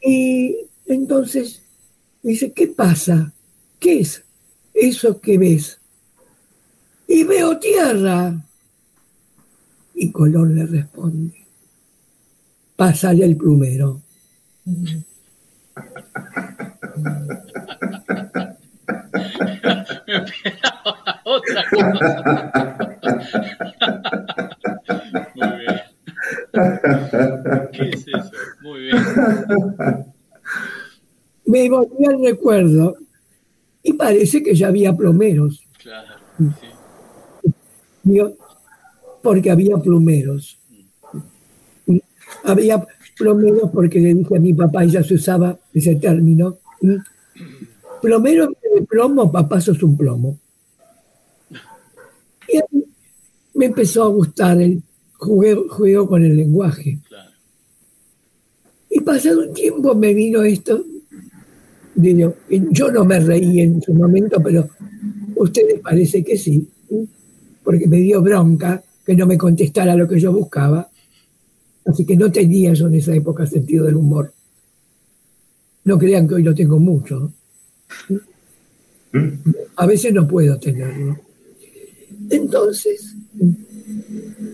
[0.02, 1.62] Y entonces
[2.22, 3.32] dice, ¿qué pasa?
[3.80, 4.24] ¿Qué es
[4.74, 5.78] eso que ves?
[7.08, 8.44] Y veo tierra.
[9.94, 11.46] Y Colón le responde,
[12.76, 14.02] pásale el plumero.
[20.06, 22.52] Me esperaba otra cosa.
[25.34, 25.80] Muy bien.
[27.72, 28.30] ¿Qué es eso?
[28.62, 28.96] Muy bien.
[31.46, 32.96] Me volví al recuerdo
[33.82, 35.66] y parece que ya había plomeros.
[35.82, 36.14] Claro.
[39.22, 40.58] Porque había plumeros.
[42.44, 42.84] Había
[43.16, 46.58] plomeros porque le dije a mi papá y ya se usaba ese término.
[48.00, 50.38] Plomero de plomo, papá sos un plomo.
[52.48, 52.84] Y a mí
[53.54, 54.82] me empezó a gustar el
[55.16, 56.98] juego, juego con el lenguaje.
[58.90, 60.84] Y pasado un tiempo me vino esto.
[61.94, 64.68] Digo, yo no me reí en su momento, pero
[65.36, 66.68] ustedes parece que sí,
[67.62, 70.88] porque me dio bronca que no me contestara lo que yo buscaba.
[71.84, 74.32] Así que no tenía yo en esa época sentido del humor.
[75.84, 77.32] No crean que hoy lo tengo mucho.
[79.76, 81.18] A veces no puedo tenerlo.
[82.32, 83.14] Entonces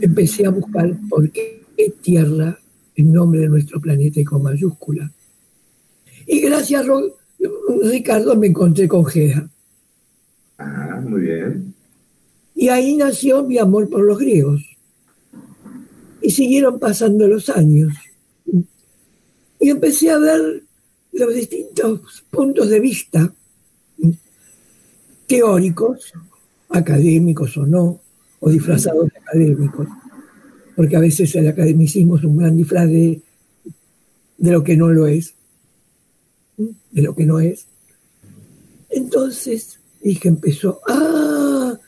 [0.00, 2.58] empecé a buscar por qué es Tierra
[2.96, 5.12] en nombre de nuestro planeta y con mayúscula.
[6.26, 7.16] Y gracias, Ro-
[7.84, 9.48] Ricardo, me encontré con Gea.
[10.58, 11.72] Ah, muy bien.
[12.56, 14.60] Y ahí nació mi amor por los griegos.
[16.20, 17.94] Y siguieron pasando los años.
[19.60, 20.64] Y empecé a ver
[21.12, 23.32] los distintos puntos de vista,
[25.26, 26.12] teóricos,
[26.68, 28.00] académicos o no,
[28.40, 29.88] o disfrazados de académicos,
[30.76, 33.20] porque a veces el academicismo es un gran disfraz de,
[34.38, 35.34] de lo que no lo es,
[36.56, 37.66] de lo que no es.
[38.90, 41.78] Entonces dije, empezó, ah,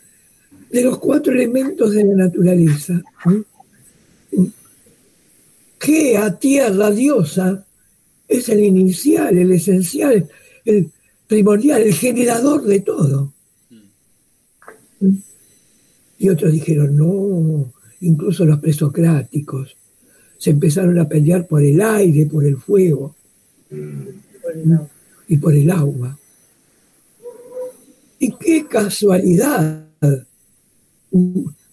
[0.71, 3.03] de los cuatro elementos de la naturaleza.
[5.81, 7.65] Gea, tierra, diosa,
[8.29, 10.29] es el inicial, el esencial,
[10.65, 10.91] el
[11.27, 13.33] primordial, el generador de todo.
[16.19, 19.77] Y otros dijeron, no, incluso los presocráticos
[20.39, 23.15] se empezaron a pelear por el aire, por el fuego
[25.29, 26.19] y por el agua.
[28.19, 29.87] Y qué casualidad.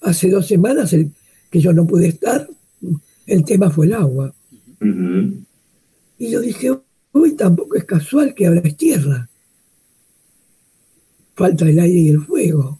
[0.01, 1.11] Hace dos semanas el-
[1.49, 2.47] que yo no pude estar,
[3.25, 4.33] el tema fue el agua.
[6.17, 6.71] Y yo dije,
[7.13, 9.29] hoy tampoco es casual que ahora es tierra.
[11.35, 12.79] Falta el aire y el fuego.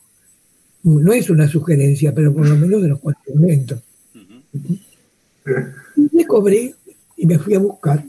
[0.88, 3.82] No es una sugerencia, pero por lo menos de los cuatro elementos.
[4.56, 6.74] Y me cobré
[7.18, 8.06] y me fui a buscar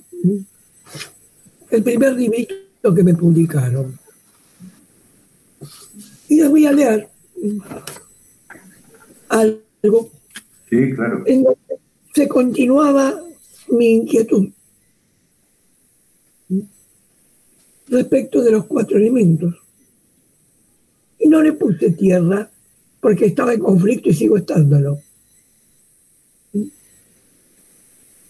[1.70, 3.98] el primer librito que me publicaron.
[6.28, 7.08] Y les voy a leer
[9.28, 10.10] algo
[10.70, 11.24] Sí, claro.
[11.26, 11.58] en donde
[12.14, 13.20] se continuaba
[13.70, 14.50] mi inquietud
[17.88, 19.54] respecto de los cuatro elementos.
[21.18, 22.48] Y no le puse tierra
[23.00, 24.98] porque estaba en conflicto y sigo estándolo.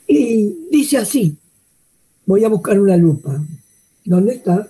[0.07, 1.37] Y dice así,
[2.27, 3.43] voy a buscar una lupa.
[4.05, 4.69] ¿Dónde está?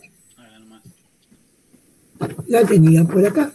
[2.48, 3.52] La tenía por acá.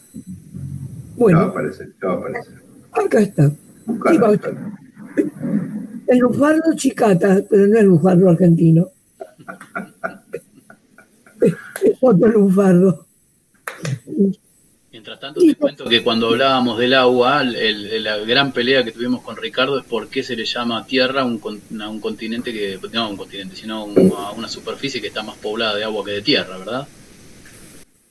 [1.18, 2.54] Bueno, aparecer, ya va a aparecer.
[2.92, 3.50] acá está.
[3.50, 5.24] Sí.
[6.08, 8.90] El lufardo chicata, pero no el lufardo argentino.
[11.42, 13.06] Es es otro lufardo.
[14.94, 18.92] Mientras tanto, te cuento que cuando hablábamos del agua, el- el- la gran pelea que
[18.92, 22.00] tuvimos con Ricardo es por qué se le llama Tierra a un, con- a un
[22.00, 25.36] continente que, no a un continente, sino a un- a una superficie que está más
[25.38, 26.88] poblada de agua que de tierra, ¿verdad?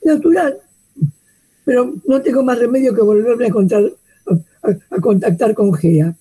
[0.03, 0.57] Natural.
[1.63, 3.89] Pero no tengo más remedio que volverme a, contar,
[4.25, 6.13] a, a- contactar con Gea.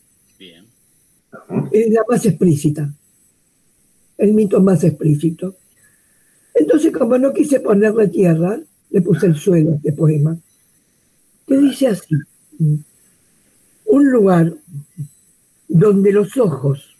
[1.72, 2.88] Es la más explícita.
[4.16, 5.56] El mito más explícito.
[6.54, 8.60] Entonces, como no quise ponerle tierra,
[8.90, 10.36] le puse el suelo a este poema.
[11.46, 12.14] Que dice así.
[13.86, 14.54] Un lugar
[15.68, 16.96] donde los ojos,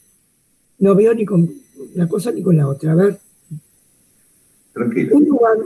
[0.78, 1.50] no veo ni con
[1.94, 3.18] una cosa ni con la otra, a ver.
[4.72, 5.16] Tranquilo.
[5.16, 5.56] Un lugar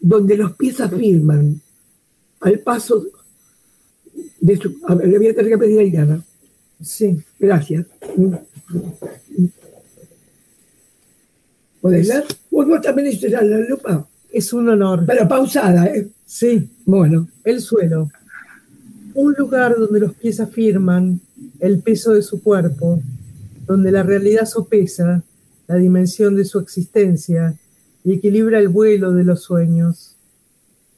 [0.00, 1.60] donde los pies afirman
[2.40, 3.04] al paso
[4.40, 4.78] de su...
[4.86, 6.22] A ver, le voy a tener que pedir a.
[6.82, 7.18] Sí.
[7.38, 7.86] Gracias.
[11.80, 12.24] ¿Podés leer?
[12.50, 14.06] Vos, vos también hiciste la, la lupa.
[14.32, 15.04] Es un honor.
[15.06, 16.08] Pero pausada, ¿eh?
[16.26, 16.68] Sí.
[16.84, 17.28] Bueno.
[17.44, 18.10] El suelo.
[19.14, 21.20] Un lugar donde los pies afirman
[21.60, 23.00] el peso de su cuerpo,
[23.64, 25.22] donde la realidad sopesa
[25.68, 27.54] la dimensión de su existencia
[28.02, 30.16] y equilibra el vuelo de los sueños.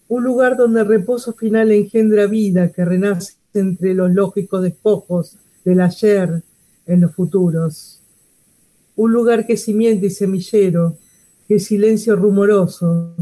[0.08, 5.82] Un lugar donde el reposo final engendra vida que renace entre los lógicos despojos del
[5.82, 6.42] ayer
[6.86, 8.00] en los futuros.
[8.96, 10.96] Un lugar que es simiente y semillero,
[11.46, 13.14] que silencio rumoroso,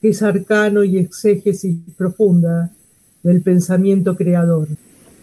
[0.00, 2.72] que es arcano y exégesis profunda
[3.22, 4.68] del pensamiento creador.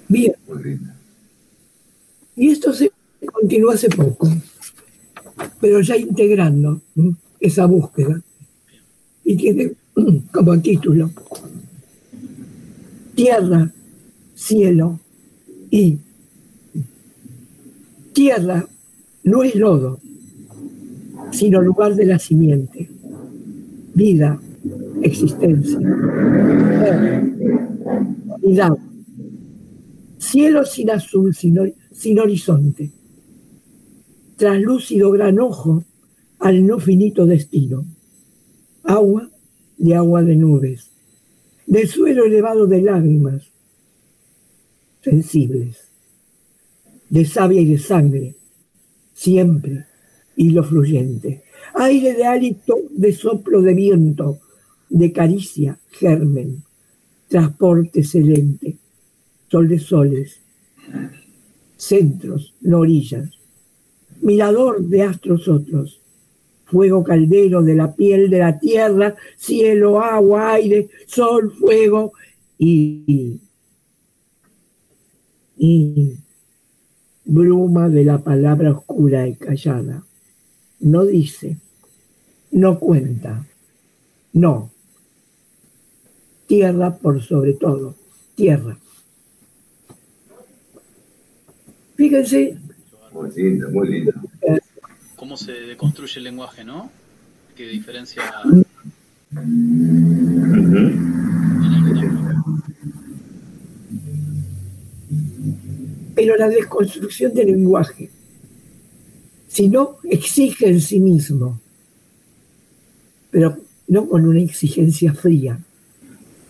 [0.08, 0.34] Bien.
[2.36, 2.92] Y esto se
[3.34, 4.30] continuó hace poco,
[5.60, 6.82] pero ya integrando
[7.40, 8.22] esa búsqueda.
[9.24, 9.74] Y tiene
[10.32, 11.12] como título
[13.16, 13.72] Tierra,
[14.36, 15.00] cielo
[15.72, 15.98] y
[18.14, 18.66] tierra
[19.24, 20.00] no es lodo,
[21.32, 22.90] sino lugar de la simiente,
[23.94, 24.40] vida,
[25.02, 25.80] existencia,
[28.42, 28.78] unidad.
[30.18, 32.92] Cielo sin azul, sin, sin horizonte.
[34.36, 35.84] Translúcido gran ojo
[36.40, 37.86] al no finito destino.
[38.84, 39.30] Agua
[39.78, 40.92] de agua de nubes.
[41.66, 43.52] De suelo elevado de lágrimas
[45.02, 45.90] sensibles.
[47.10, 48.36] De savia y de sangre.
[49.14, 49.86] Siempre
[50.38, 51.44] hilo fluyente.
[51.74, 54.40] Aire de hálito, de soplo de viento,
[54.90, 56.64] de caricia, germen,
[57.28, 58.78] transporte excelente,
[59.50, 60.40] sol de soles,
[61.76, 63.30] centros, no orillas,
[64.22, 66.02] mirador de astros otros,
[66.66, 72.14] fuego caldero de la piel de la tierra, cielo, agua, aire, sol, fuego
[72.58, 73.40] y,
[75.58, 76.18] y
[77.24, 80.04] bruma de la palabra oscura y callada.
[80.80, 81.58] No dice,
[82.52, 83.46] no cuenta,
[84.34, 84.72] no.
[86.48, 87.96] Tierra por sobre todo,
[88.36, 88.78] tierra.
[91.96, 92.58] Fíjense,
[93.12, 94.14] Muy linda, muy linda.
[95.16, 96.92] ¿Cómo se deconstruye el lenguaje, no?
[97.56, 98.22] ¿Qué diferencia?
[106.18, 108.10] pero la desconstrucción del lenguaje,
[109.48, 111.60] si no exige en sí mismo,
[113.30, 113.56] pero
[113.88, 115.60] no con una exigencia fría,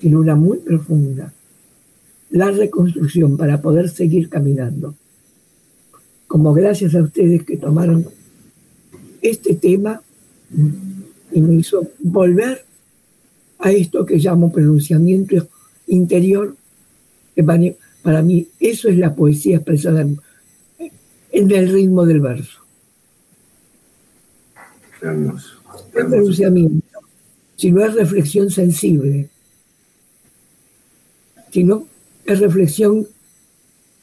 [0.02, 1.34] sino una muy profunda,
[2.30, 4.96] la reconstrucción para poder seguir caminando.
[6.28, 8.06] Como gracias a ustedes que tomaron
[9.22, 10.02] este tema
[11.32, 12.66] y me hizo volver
[13.60, 15.48] a esto que llamo pronunciamiento
[15.88, 16.56] interior,
[17.36, 20.20] que para mí, eso es la poesía expresada en,
[21.32, 22.60] en el ritmo del verso.
[25.02, 25.56] Hermoso.
[25.94, 27.00] No es pronunciamiento,
[27.56, 29.30] sino es reflexión sensible,
[31.52, 31.86] sino
[32.26, 33.08] es reflexión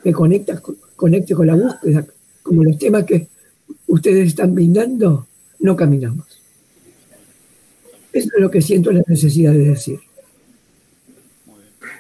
[0.03, 0.61] que conecta,
[0.97, 2.07] conecte con la búsqueda,
[2.43, 3.29] como los temas que
[3.87, 5.27] ustedes están brindando,
[5.61, 6.27] no caminamos.
[8.13, 9.99] Eso es lo que siento la necesidad de decir.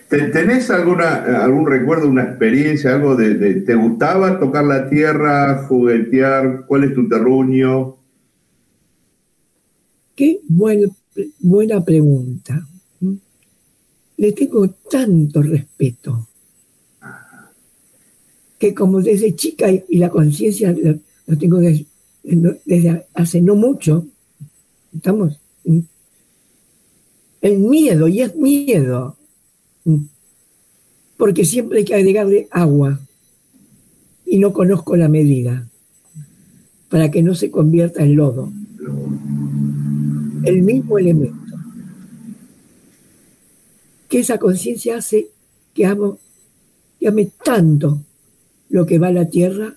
[0.08, 5.64] ¿Te- ¿Tenés alguna, algún recuerdo, una experiencia, algo de, de- ¿Te gustaba tocar la tierra,
[5.66, 6.66] juguetear?
[6.66, 7.96] ¿Cuál es tu terruño?
[10.14, 10.92] Qué buen-
[11.40, 12.64] buena pregunta.
[14.16, 16.28] Le tengo tanto respeto
[18.58, 20.74] que como desde chica y la conciencia
[21.26, 21.84] lo tengo des-
[22.24, 24.06] no- desde hace no mucho,
[24.94, 25.38] estamos,
[27.42, 29.16] el miedo, y es miedo,
[31.18, 33.00] porque siempre hay que agregarle agua
[34.24, 35.68] y no conozco la medida
[36.88, 38.50] para que no se convierta en lodo
[40.44, 41.43] el mismo elemento.
[44.14, 45.32] Que esa conciencia hace
[45.74, 46.20] que amo,
[47.00, 48.00] que ame tanto
[48.68, 49.74] lo que va a la tierra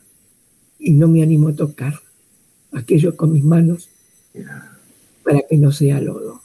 [0.78, 1.96] y no me animo a tocar
[2.72, 3.90] aquello con mis manos
[5.24, 6.40] para que no sea lodo.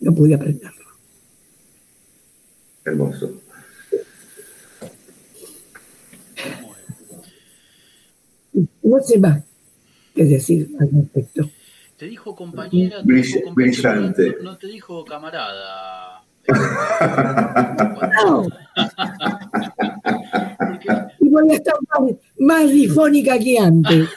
[0.00, 0.86] No pude aprenderlo.
[2.82, 3.42] Hermoso.
[8.82, 9.42] No sé más
[10.14, 11.50] que decir al respecto.
[11.98, 14.36] Te dijo compañera, te Brill- dijo compañera, brillante.
[14.38, 16.15] no, no te dijo camarada.
[21.20, 24.08] Y voy a estar más, más difónica que antes.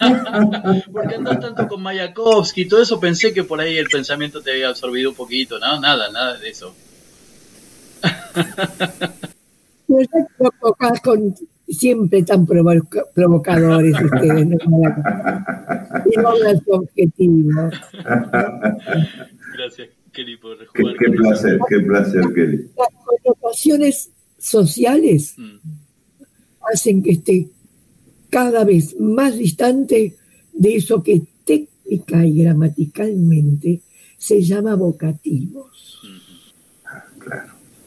[0.92, 4.52] Porque andás tanto con Mayakovsky y todo eso, pensé que por ahí el pensamiento te
[4.52, 5.60] había absorbido un poquito.
[5.60, 6.74] No, nada, nada de eso.
[9.88, 11.36] Pero ya con
[11.68, 14.58] siempre tan provoca- provocadores ustedes, no
[16.06, 17.70] y no hablan su objetivo.
[19.54, 19.90] Gracias,
[20.20, 21.24] Kelly, por Qué, jugar qué con eso.
[21.24, 22.70] placer, qué placer, Kelly.
[22.78, 25.36] Las connotaciones sociales
[26.74, 27.48] hacen que esté
[28.30, 30.16] cada vez más distante
[30.52, 33.82] de eso que técnica y gramaticalmente
[34.18, 36.02] se llama vocativos.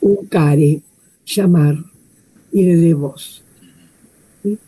[0.01, 0.81] Un care,
[1.27, 1.77] llamar,
[2.51, 3.43] y de voz.
[4.43, 4.59] ¿Sí?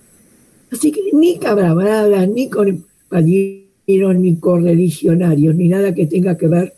[0.71, 6.75] Así que ni cabrabradas, ni compañeros, ni correligionarios, ni nada que tenga que ver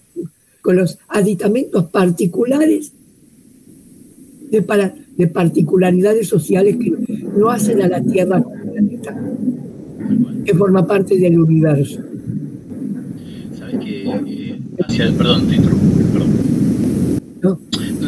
[0.67, 2.91] con los aditamentos particulares
[4.51, 6.93] de, para- de particularidades sociales que
[7.39, 9.17] no hacen a la Tierra como planeta,
[10.45, 12.01] que forma parte del universo.
[13.57, 16.31] Sabes que eh, hacia, perdón, te interrumpí, perdón.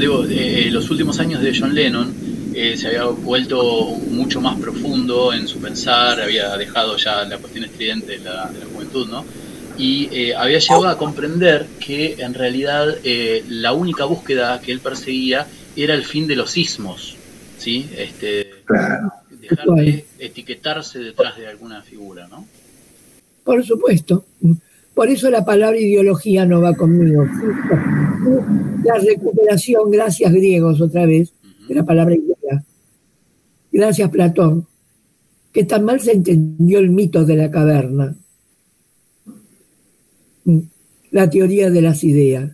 [0.01, 2.09] Digo, eh, los últimos años de John Lennon
[2.55, 7.65] eh, se había vuelto mucho más profundo en su pensar, había dejado ya la cuestión
[7.67, 9.25] estridente de la, de la juventud, ¿no?
[9.79, 14.81] Y eh, había llegado a comprender que en realidad eh, la única búsqueda que él
[14.81, 17.17] perseguía era el fin de los sismos,
[17.59, 17.89] ¿sí?
[17.97, 18.51] Este,
[19.41, 22.45] dejar de etiquetarse detrás de alguna figura, ¿no?
[23.45, 24.25] Por supuesto.
[24.95, 27.25] Por eso la palabra ideología no va conmigo.
[28.85, 31.33] La recuperación, gracias griegos otra vez,
[31.69, 32.65] de la palabra idea.
[33.71, 34.67] Gracias Platón,
[35.53, 38.17] que tan mal se entendió el mito de la caverna.
[41.11, 42.51] La teoría de las ideas.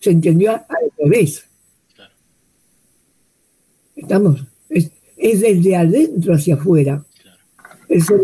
[0.00, 1.44] Se entendió al revés.
[3.94, 4.44] ¿Estamos?
[4.68, 7.04] Es, es desde adentro hacia afuera.
[7.88, 8.20] El ser,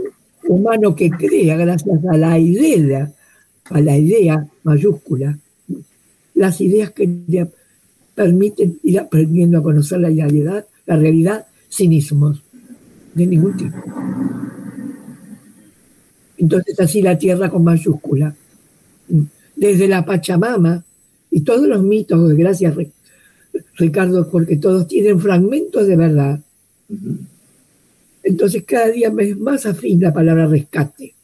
[0.49, 3.13] humano que crea gracias a la idea,
[3.65, 5.39] a la idea mayúscula,
[6.35, 7.51] las ideas que le
[8.15, 12.43] permiten ir aprendiendo a conocer la realidad, la realidad sin ismos
[13.15, 13.77] de ningún tipo.
[16.39, 18.35] Entonces así la tierra con mayúscula.
[19.59, 20.85] Desde la Pachamama
[21.33, 22.93] y todos los mitos, gracias Ri-
[23.77, 26.41] Ricardo, porque todos tienen fragmentos de verdad.
[28.23, 31.15] Entonces cada día me es más afín la palabra rescate.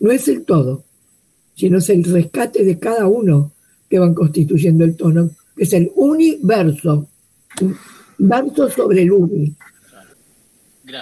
[0.00, 0.82] No es el todo,
[1.54, 3.52] sino es el rescate de cada uno
[3.88, 7.08] que van constituyendo el tono, que es el universo.
[8.18, 9.54] Verso sobre el uni.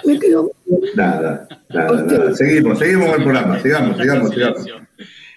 [0.05, 0.51] Me quedo
[0.95, 2.35] Nada, nada, nada.
[2.35, 3.59] Seguimos, seguimos con el programa.
[3.59, 4.65] Sigamos, sigamos, sigamos.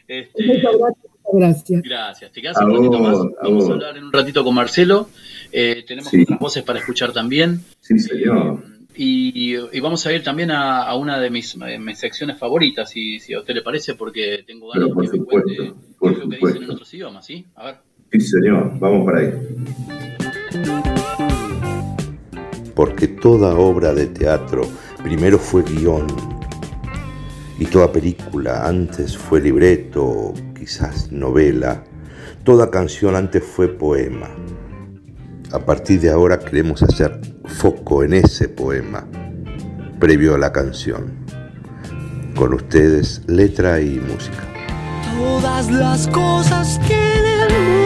[0.08, 1.06] Este, Muchas gracias.
[1.32, 1.82] Gracias.
[1.82, 2.32] Gracias.
[2.32, 3.16] Te quedas un ratito vos, más.
[3.38, 3.70] a Vamos vos.
[3.70, 5.08] a hablar en un ratito con Marcelo.
[5.52, 6.22] Eh, tenemos Sí.
[6.22, 7.60] otras voces para escuchar también.
[7.80, 8.62] Sí, señor.
[8.96, 12.90] Y, y vamos a ir también a, a una de mis, eh, mis secciones favoritas,
[12.90, 16.10] si, si a usted le parece, porque tengo ganas de que me supuesto, cuente por
[16.12, 17.46] qué es lo que dicen en otros idiomas, ¿sí?
[17.54, 17.74] A ver.
[18.12, 18.72] Sí, señor.
[18.80, 20.19] Vamos para ahí.
[22.80, 24.62] Porque toda obra de teatro
[25.02, 26.06] primero fue guion
[27.58, 31.84] y toda película antes fue libreto, quizás novela,
[32.42, 34.30] toda canción antes fue poema.
[35.52, 39.06] A partir de ahora queremos hacer foco en ese poema,
[39.98, 41.12] previo a la canción.
[42.34, 44.42] Con ustedes, letra y música.
[45.18, 47.79] Todas las cosas música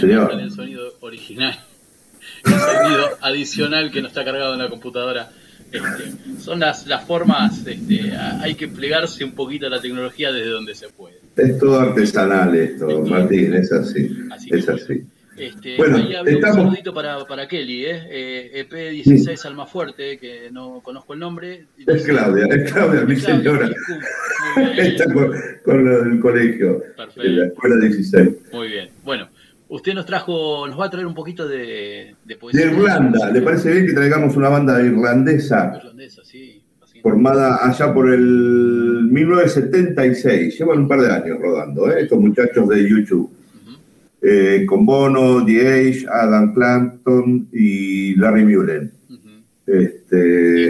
[0.00, 0.32] Señor.
[0.40, 1.58] El sonido original,
[2.44, 5.30] el sonido adicional que no está cargado en la computadora.
[5.72, 10.50] Este, son las, las formas, este, hay que plegarse un poquito a la tecnología desde
[10.50, 11.18] donde se puede.
[11.36, 14.10] Es todo artesanal esto, Martín, es así.
[14.50, 15.04] Es así.
[15.36, 18.02] Este, Bueno, ahí había estamos- un saludito para, para Kelly, ¿eh?
[18.10, 21.66] Eh, EP16 Almafuerte, que no conozco el nombre.
[21.86, 23.70] Es Claudia, es Claudia, mi señora.
[24.76, 25.32] Está con,
[25.64, 26.82] con lo del colegio,
[27.16, 28.28] en la escuela 16.
[28.52, 28.90] Muy bien.
[29.04, 29.28] Bueno,
[29.70, 32.66] usted nos trajo, nos va a traer un poquito de, de De poesía.
[32.66, 36.62] Irlanda, ¿le parece bien que traigamos una banda irlandesa Irlandesa, sí.
[37.02, 40.58] formada allá por el 1976?
[40.58, 42.02] Llevan un par de años rodando, ¿eh?
[42.02, 43.30] estos muchachos de YouTube.
[44.22, 45.60] Eh, con Bono, The
[45.90, 48.92] Age, Adam Clapton y Larry Mullen.
[49.66, 50.16] Este,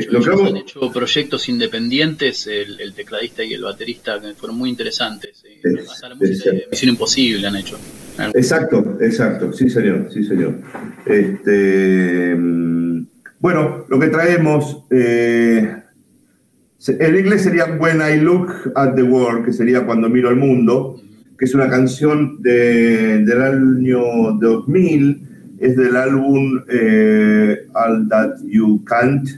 [0.07, 4.35] lo que Ellos vamos- han hecho proyectos independientes, el, el tecladista y el baterista, que
[4.35, 5.43] fueron muy interesantes.
[5.47, 7.77] eh, hasta la música de Misión Imposible han hecho.
[8.35, 10.55] Exacto, exacto, sí señor, sí señor.
[11.07, 13.07] Este, mm,
[13.41, 15.77] bueno, lo que traemos, eh,
[16.87, 21.01] en inglés sería When I Look at the World, que sería Cuando miro al mundo,
[21.39, 24.03] que es una canción de- del año
[24.39, 25.27] 2000,
[25.59, 29.29] es del álbum eh, All That You Can't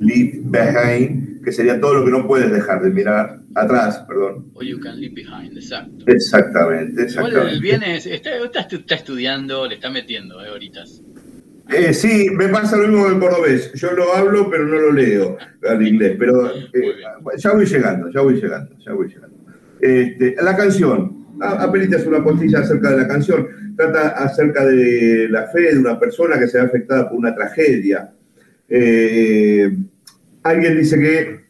[0.00, 4.50] Leave Behind, que sería todo lo que no puedes dejar de mirar atrás, perdón.
[4.54, 6.04] O You Can Leave Behind, exacto.
[6.06, 7.50] Exactamente, exactamente.
[7.54, 10.84] el viene, está, está, está estudiando, le está metiendo, eh, ahorita.
[11.70, 13.72] Eh, sí, me pasa lo mismo del cordobés.
[13.74, 15.36] Yo lo hablo, pero no lo leo
[15.68, 16.16] al inglés.
[16.18, 16.62] Pero eh,
[17.36, 19.36] ya voy llegando, ya voy llegando, ya voy llegando.
[19.80, 23.46] Este, la canción, a- apenas una postilla acerca de la canción.
[23.76, 28.12] Trata acerca de la fe de una persona que se ve afectada por una tragedia.
[28.68, 29.70] Eh,
[30.42, 31.47] alguien dice que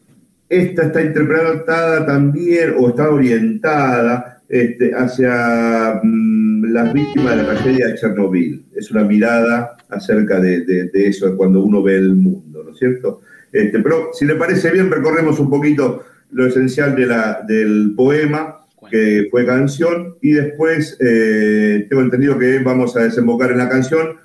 [0.49, 7.87] esta está interpretada también o está orientada este, hacia mm, las víctimas de la tragedia
[7.87, 8.65] de Chernobyl.
[8.75, 12.77] Es una mirada acerca de, de- de eso cuando uno ve el mundo, ¿no es
[12.79, 13.21] cierto?
[13.51, 18.55] Este, pero si le parece bien, recorremos un poquito lo esencial de la- del poema,
[18.89, 24.15] que fue canción, y después eh, tengo entendido que vamos a desembocar en la canción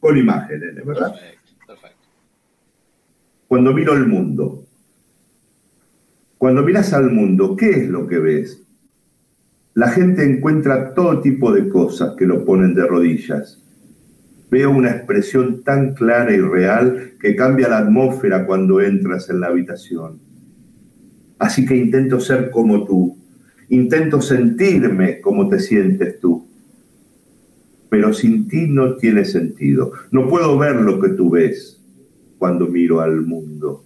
[0.00, 1.12] con imágenes, ¿verdad?
[3.46, 4.61] Cuando miro el mundo.
[6.42, 8.60] Cuando miras al mundo, ¿qué es lo que ves?
[9.74, 13.62] La gente encuentra todo tipo de cosas que lo ponen de rodillas.
[14.50, 19.46] Veo una expresión tan clara y real que cambia la atmósfera cuando entras en la
[19.46, 20.18] habitación.
[21.38, 23.16] Así que intento ser como tú.
[23.68, 26.44] Intento sentirme como te sientes tú.
[27.88, 29.92] Pero sin ti no tiene sentido.
[30.10, 31.80] No puedo ver lo que tú ves
[32.36, 33.84] cuando miro al mundo.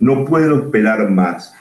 [0.00, 1.54] No puedo esperar más.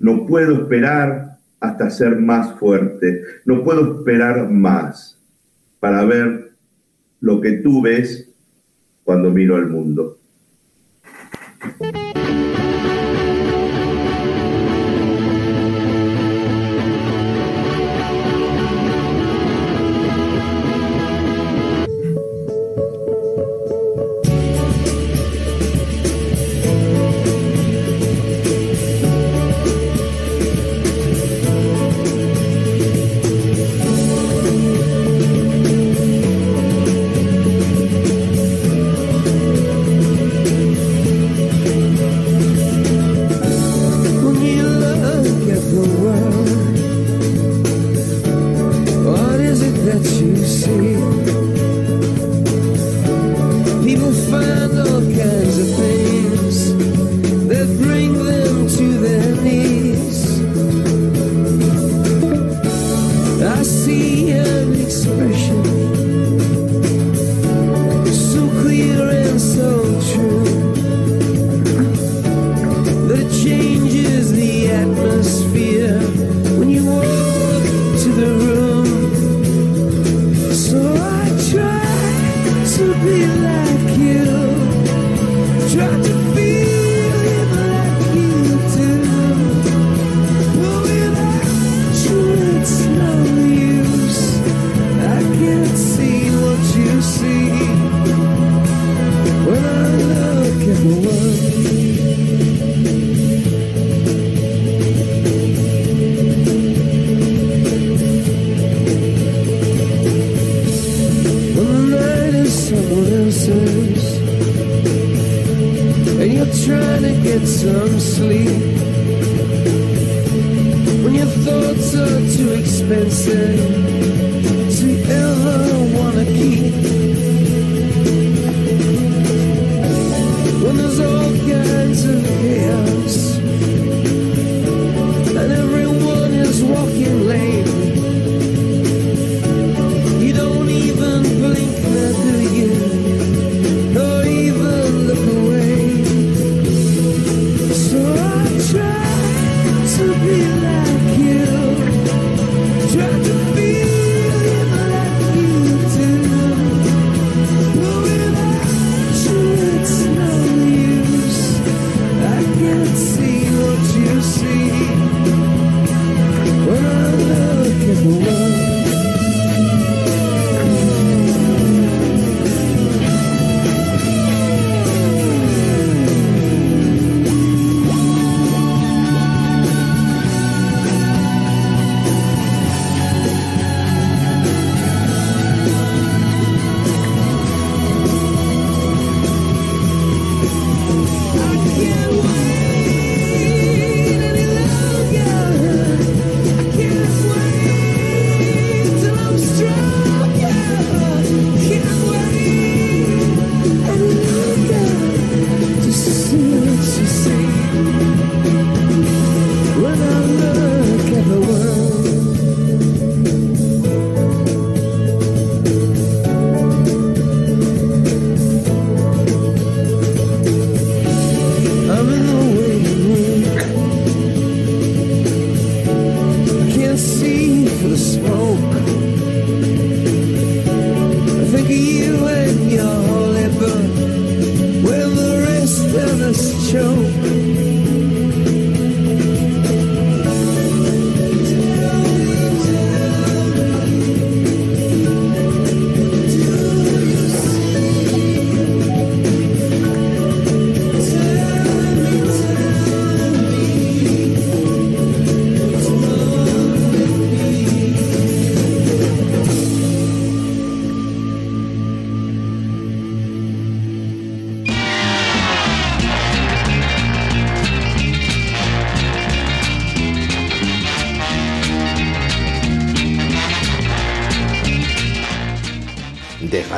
[0.00, 3.22] No puedo esperar hasta ser más fuerte.
[3.44, 5.18] No puedo esperar más
[5.78, 6.52] para ver
[7.20, 8.28] lo que tú ves
[9.04, 10.18] cuando miro al mundo.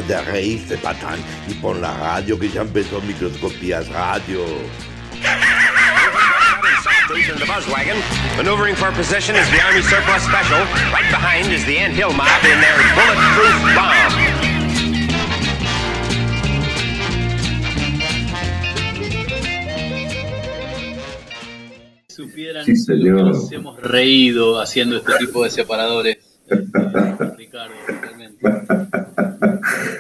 [0.07, 4.45] de reírse, patán, y pon la radio que ya empezó microscopías radio.
[7.09, 7.47] the
[11.53, 11.65] is
[22.17, 26.19] supieran sí, nos hemos reído haciendo este tipo de separadores.
[26.49, 28.49] Ricardo, realmente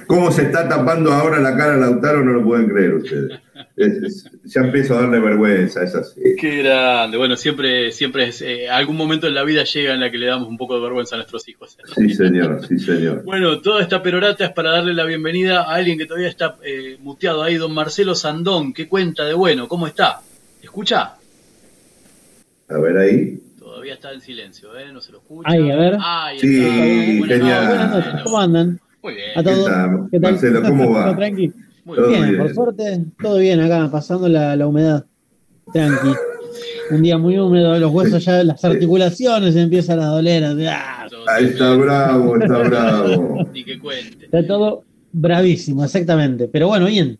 [0.06, 3.40] cómo se está tapando ahora la cara a Lautaro, no lo pueden creer ustedes.
[3.76, 6.20] Es- es- ya empiezo a darle vergüenza, es así.
[6.38, 7.16] Qué grande.
[7.18, 10.26] Bueno, siempre, siempre es, eh, algún momento en la vida llega en la que le
[10.26, 11.76] damos un poco de vergüenza a nuestros hijos.
[11.94, 13.22] Sí, señor, sí, señor.
[13.24, 16.96] Bueno, toda esta perorata es para darle la bienvenida a alguien que todavía está eh,
[17.00, 18.72] muteado ahí, don Marcelo Sandón.
[18.72, 19.68] ¿Qué cuenta de bueno?
[19.68, 20.20] ¿Cómo está?
[20.62, 21.14] ¿Escucha?
[22.68, 23.40] A ver ahí.
[23.58, 24.90] Todavía está en silencio, ¿eh?
[24.92, 25.50] No se lo escucha.
[25.50, 25.96] Ahí, a ver.
[26.00, 26.74] Ahí Sí, está.
[27.18, 27.64] Buenas genial.
[27.64, 27.68] noches.
[27.78, 28.80] Buenas noches, ¿cómo andan?
[29.06, 29.28] Muy bien.
[29.36, 30.10] A todos.
[30.10, 31.04] ¿Qué tal, cómo va?
[31.04, 31.52] ¿Todo tranqui?
[31.84, 32.38] Muy Todo bien, bien.
[32.38, 35.04] por suerte, todo bien acá, pasando la, la humedad.
[35.72, 36.08] Tranqui.
[36.90, 40.42] Un día muy húmedo, los huesos ya, las articulaciones empiezan a doler.
[40.68, 41.06] ¡ah!
[41.28, 43.46] Ahí está bravo, está bravo.
[43.52, 44.24] Ni que cuente.
[44.24, 44.82] Está todo
[45.12, 46.48] bravísimo, exactamente.
[46.48, 47.16] Pero bueno, bien.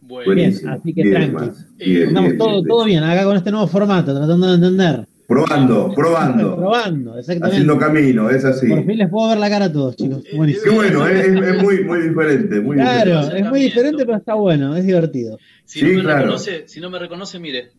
[0.00, 1.32] Bueno, Bien, así que Bien, tranqui.
[1.34, 1.64] Marce.
[1.78, 2.66] Bien, Andamos bien, todo, bien.
[2.66, 5.06] todo bien, acá con este nuevo formato, tratando de entender.
[5.28, 6.56] Probando, probando.
[6.56, 7.56] Probando, exactamente.
[7.56, 8.66] Haciendo camino, es así.
[8.66, 10.24] Por fin les puedo ver la cara a todos, chicos.
[10.34, 10.64] Buenísimo.
[10.64, 12.60] Qué bueno, es, es- muy, muy diferente.
[12.62, 13.38] Muy Claro, diferente.
[13.44, 15.38] es muy diferente, pero está bueno, es divertido.
[15.66, 16.18] Si, Sí, no me claro.
[16.22, 17.70] reconoce, si no me reconoce, mire.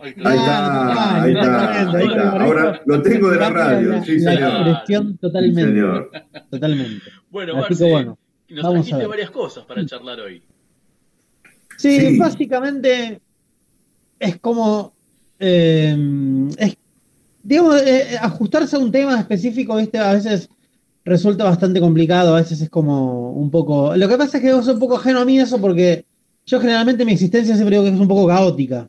[0.00, 2.30] Ahí está, ahí está, ahí está.
[2.44, 4.76] Ahora lo tengo de la radio, sí, La señor.
[4.86, 5.62] Sí, totalmente.
[5.64, 6.10] señor.
[6.48, 7.04] Totalmente.
[7.28, 8.18] Bueno, Marce, que bueno,
[8.50, 9.08] nos vamos a trajiste ver.
[9.08, 10.44] varias cosas para charlar hoy.
[11.76, 12.18] Sí, Sí.
[12.20, 13.20] básicamente
[14.20, 14.96] es como.
[15.40, 15.96] Eh,
[16.58, 16.76] es,
[17.42, 19.98] digamos, eh, ajustarse a un tema específico, ¿viste?
[19.98, 20.48] A veces
[21.04, 23.96] resulta bastante complicado, a veces es como un poco.
[23.96, 26.04] Lo que pasa es que yo soy un poco ajeno a mí eso porque
[26.46, 28.88] yo generalmente mi existencia siempre digo que es un poco caótica.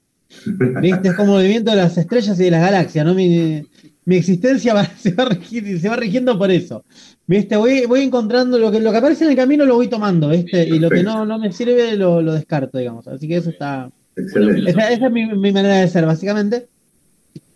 [0.81, 1.09] ¿Viste?
[1.09, 3.13] Es como el movimiento de las estrellas y de las galaxias, ¿no?
[3.15, 3.63] Mi,
[4.05, 6.83] mi existencia va- se, va regir- se va rigiendo por eso.
[7.25, 7.55] ¿Viste?
[7.57, 10.67] Voy, voy encontrando lo que, lo que aparece en el camino, lo voy tomando, ¿viste?
[10.67, 13.07] Y lo que no, no me sirve, lo, lo descarto, digamos.
[13.07, 13.89] Así que eso está.
[14.21, 14.69] Excelente.
[14.71, 16.67] Esa, esa es mi, mi manera de ser, básicamente.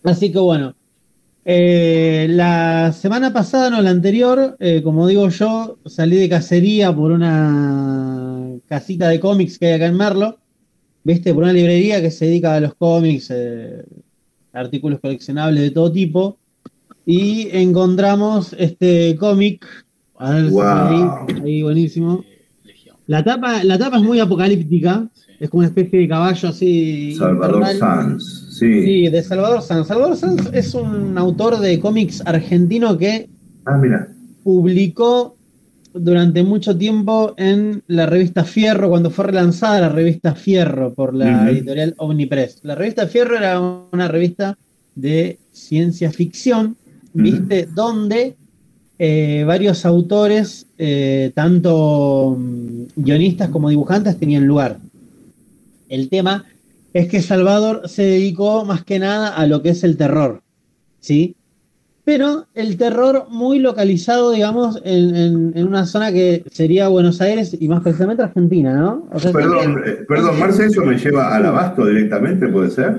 [0.03, 0.75] Así que bueno.
[1.45, 7.11] Eh, la semana pasada, no, la anterior, eh, como digo yo, salí de cacería por
[7.11, 10.37] una casita de cómics que hay acá en Merlo.
[11.03, 11.33] ¿Viste?
[11.33, 13.83] Por una librería que se dedica a los cómics, eh,
[14.53, 16.37] artículos coleccionables de todo tipo.
[17.05, 19.65] Y encontramos este cómic.
[20.17, 20.63] A ver si Wow.
[20.63, 22.23] ahí, ahí, buenísimo.
[23.07, 25.09] La tapa, la tapa es muy apocalíptica.
[25.43, 27.15] Es como una especie de caballo así.
[27.17, 27.65] Salvador.
[27.77, 28.81] Sanz, sí.
[28.83, 29.87] Sí, de Salvador Sanz.
[29.87, 33.27] Salvador Sanz es un autor de cómics argentino que
[33.65, 34.07] Ah, mira.
[34.41, 35.35] publicó
[35.93, 41.49] durante mucho tiempo en la revista Fierro, cuando fue relanzada la revista Fierro por la
[41.51, 42.61] editorial Omnipress.
[42.63, 44.57] La revista Fierro era una revista
[44.95, 46.77] de ciencia ficción,
[47.13, 47.67] ¿viste?
[47.75, 48.37] Donde
[48.97, 54.79] eh, varios autores, eh, tanto mm, guionistas como dibujantes, tenían lugar.
[55.89, 56.45] El tema
[56.93, 60.41] es que Salvador se dedicó más que nada a lo que es el terror,
[60.99, 61.35] ¿sí?
[62.05, 67.55] Pero el terror muy localizado, digamos, en, en- en una zona que sería Buenos Aires
[67.57, 69.07] y más precisamente Argentina, ¿no?
[69.13, 72.97] O sea, Perdón, eh, perdón, Marce, eso me lleva al abasto directamente, ¿puede ser?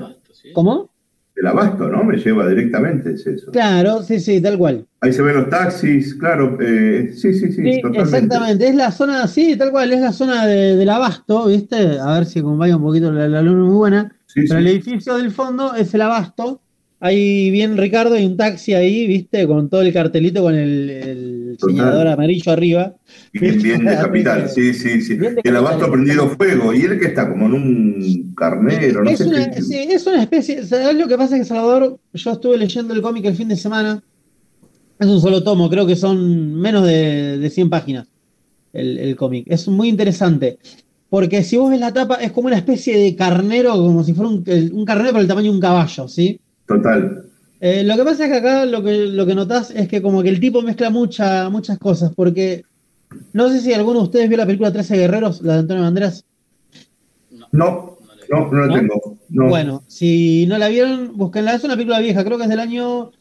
[0.53, 0.89] ¿Cómo?
[1.35, 2.03] El abasto, ¿no?
[2.03, 3.51] Me lleva directamente, es eso.
[3.51, 4.85] Claro, sí, sí, tal cual.
[5.01, 6.57] Ahí se ven los taxis, claro.
[6.61, 7.99] eh, sí, sí, sí, Sí, totalmente.
[8.17, 11.99] exactamente, es la zona, sí, tal cual, es la zona de- del abasto, ¿viste?
[11.99, 14.15] A ver si acompaña un poquito la, la luna muy buena.
[14.33, 14.53] Pero sí.
[14.55, 16.61] el edificio del fondo es el abasto.
[17.05, 19.45] Ahí bien Ricardo, hay un taxi ahí, ¿viste?
[19.45, 22.95] Con todo el cartelito con el, el señalador amarillo arriba.
[23.31, 25.15] Bien, bien de capital, sí, sí, sí.
[25.43, 26.73] El abasto prendido fuego.
[26.73, 29.61] Y él que está como en un carnero, no es, sé una, qué.
[29.61, 30.65] sí, es una especie.
[30.65, 31.37] ¿sabes lo que pasa?
[31.37, 34.01] Que Salvador, yo estuve leyendo el cómic el fin de semana.
[34.97, 38.07] Es un solo tomo, creo que son menos de, de 100 páginas
[38.73, 39.45] el, el cómic.
[39.47, 40.57] Es muy interesante.
[41.07, 44.31] Porque si vos ves la tapa, es como una especie de carnero, como si fuera
[44.31, 44.43] un,
[44.73, 46.39] un carnero por el tamaño de un caballo, ¿sí?
[46.67, 47.23] Total.
[47.61, 50.21] Eh, lo que pasa es que acá lo que, lo que notás es que como
[50.23, 52.63] que el tipo mezcla mucha, muchas cosas, porque
[53.33, 56.25] no sé si alguno de ustedes vio la película 13 Guerreros, la de Antonio Banderas.
[57.51, 57.97] No,
[58.29, 58.73] no, no la ¿No?
[58.73, 59.17] tengo.
[59.29, 59.47] No.
[59.47, 61.55] Bueno, si no la vieron, búsquenla.
[61.55, 63.11] Es una película vieja, creo que es del año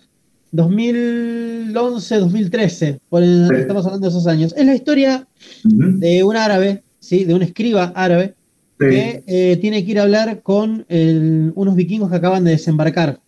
[0.52, 3.00] 2011, 2013.
[3.08, 3.54] Por el- Sí.
[3.56, 4.54] Estamos hablando de esos años.
[4.56, 5.26] Es la historia
[5.64, 7.24] de un árabe, ¿sí?
[7.24, 8.34] de un escriba árabe,
[8.80, 8.86] Sí.
[8.90, 13.20] que eh, tiene que ir a hablar con el- unos vikingos que acaban de desembarcar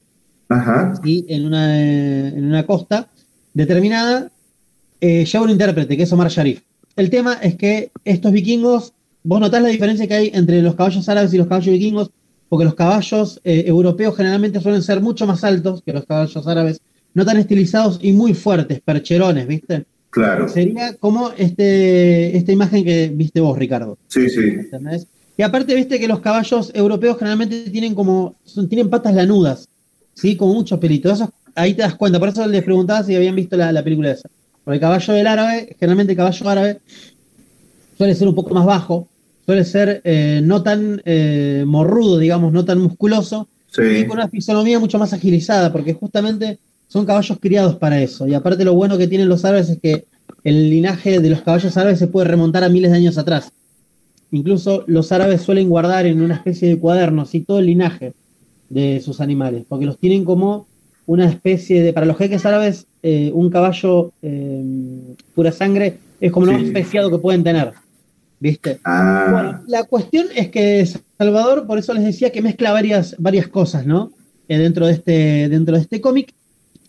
[0.49, 0.95] Ajá.
[1.03, 1.25] ¿sí?
[1.29, 1.81] en, una,
[2.29, 3.09] en una costa
[3.55, 4.31] determinada.
[5.01, 6.61] Eh, lleva un intérprete, que es Omar Sharif.
[6.97, 8.93] El tema es que estos vikingos,
[9.23, 12.11] vos notás la diferencia que hay entre los caballos árabes y los caballos vikingos,
[12.49, 16.81] porque los caballos eh, europeos generalmente suelen ser mucho más altos que los caballos árabes,
[17.13, 19.85] no tan estilizados y muy fuertes, percherones, ¿viste?
[20.11, 20.49] Claro.
[20.49, 23.99] Sería como este, esta imagen que viste vos, Ricardo.
[24.09, 24.41] Sí, sí.
[24.41, 25.07] ¿entendés?
[25.37, 29.69] Y aparte, viste que los caballos europeos generalmente tienen como, son- tienen patas lanudas,
[30.17, 30.37] ¿sí?
[30.37, 31.23] Como muchos pelitos.
[31.55, 32.19] Ahí te das cuenta.
[32.19, 34.29] Por eso les preguntaba si habían visto la, la película esa.
[34.65, 36.81] Porque el caballo del árabe, generalmente el caballo árabe,
[37.97, 39.07] suele ser un poco más bajo,
[39.45, 43.49] suele ser eh, no tan eh, morrudo, digamos, no tan musculoso,
[43.79, 46.59] y con una fisonomía mucho más agilizada, porque justamente
[46.89, 48.27] son caballos criados para eso.
[48.27, 50.07] Y aparte lo bueno que tienen los árabes es que
[50.45, 53.53] el linaje de los caballos árabes se puede remontar a miles de años atrás.
[54.33, 58.15] Incluso los árabes suelen guardar en una especie de cuadernos y todo el linaje
[58.69, 60.67] de sus animales, porque los tienen como
[61.07, 66.47] una especie de, para los jeques árabes, eh, un caballo eh, pura sangre es como
[66.47, 67.73] lo más especiado que pueden tener.
[68.39, 68.81] ¿Viste?
[68.85, 70.87] Bueno, la cuestión es que
[71.17, 74.13] Salvador, por eso les decía que mezcla varias, varias cosas, ¿no?
[74.49, 76.35] Eh, dentro de este, dentro de este cómic.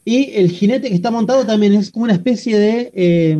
[0.03, 3.37] Y el jinete que está montado también es como una especie de, eh,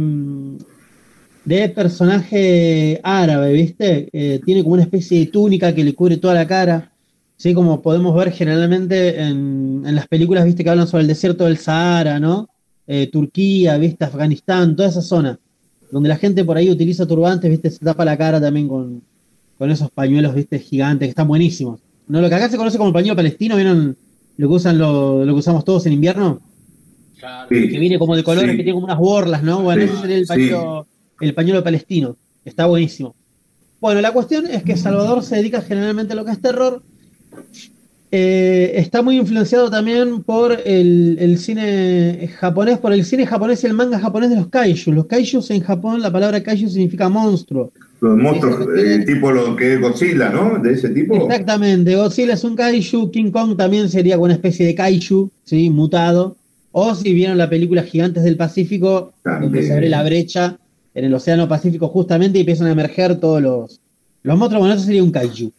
[1.44, 4.40] de personaje árabe, ¿viste?
[4.46, 6.92] Tiene como una especie de túnica que le cubre toda la cara.
[7.38, 7.54] ¿Sí?
[7.54, 10.64] Como podemos ver generalmente en, en las películas, ¿viste?
[10.64, 12.50] Que hablan sobre el desierto del Sahara, ¿no?
[12.86, 14.04] Eh, Turquía, ¿viste?
[14.06, 15.40] Afganistán, toda esa zona.
[15.92, 17.70] Donde la gente por ahí utiliza turbantes, ¿viste?
[17.70, 19.02] Se tapa la cara también con,
[19.58, 20.60] con esos pañuelos, ¿viste?
[20.60, 21.80] Gigantes, que están buenísimos.
[22.08, 23.96] No, lo que acá se conoce como el pañuelo palestino, ¿vieron
[24.38, 26.42] lo que usan lo, lo que usamos todos en invierno?
[27.50, 27.70] Sí.
[27.70, 28.58] Que viene como de colores, Sí.
[28.58, 29.62] que tiene como unas borlas, ¿no?
[29.64, 30.28] Bueno, Sí, ese sería el sí.
[30.28, 30.88] pañuelo,
[31.22, 32.16] el pañuelo palestino.
[32.46, 33.16] Está buenísimo.
[33.82, 36.82] Bueno, la cuestión es que Salvador se dedica generalmente a lo que es terror.
[38.10, 43.68] Eh, está muy influenciado también por el, el cine japonés, por el cine japonés y
[43.68, 44.94] el manga japonés de los kaiju.
[44.94, 47.72] Los kaijus en Japón, la palabra kaiju significa monstruo.
[48.00, 50.58] Los monstruos, eh, tipo lo que es Godzilla, ¿no?
[50.60, 51.16] De ese tipo.
[51.16, 55.70] Exactamente, Godzilla es un kaiju, King Kong también sería una especie de kaiju, ¿sí?
[55.70, 56.38] Mutado.
[56.72, 60.58] O si vieron la película Gigantes del Pacífico, donde se abre la brecha
[60.94, 63.82] en el Océano Pacífico justamente y empiezan a emerger todos los,
[64.24, 65.52] los monstruos, bueno, eso sería un kaiju.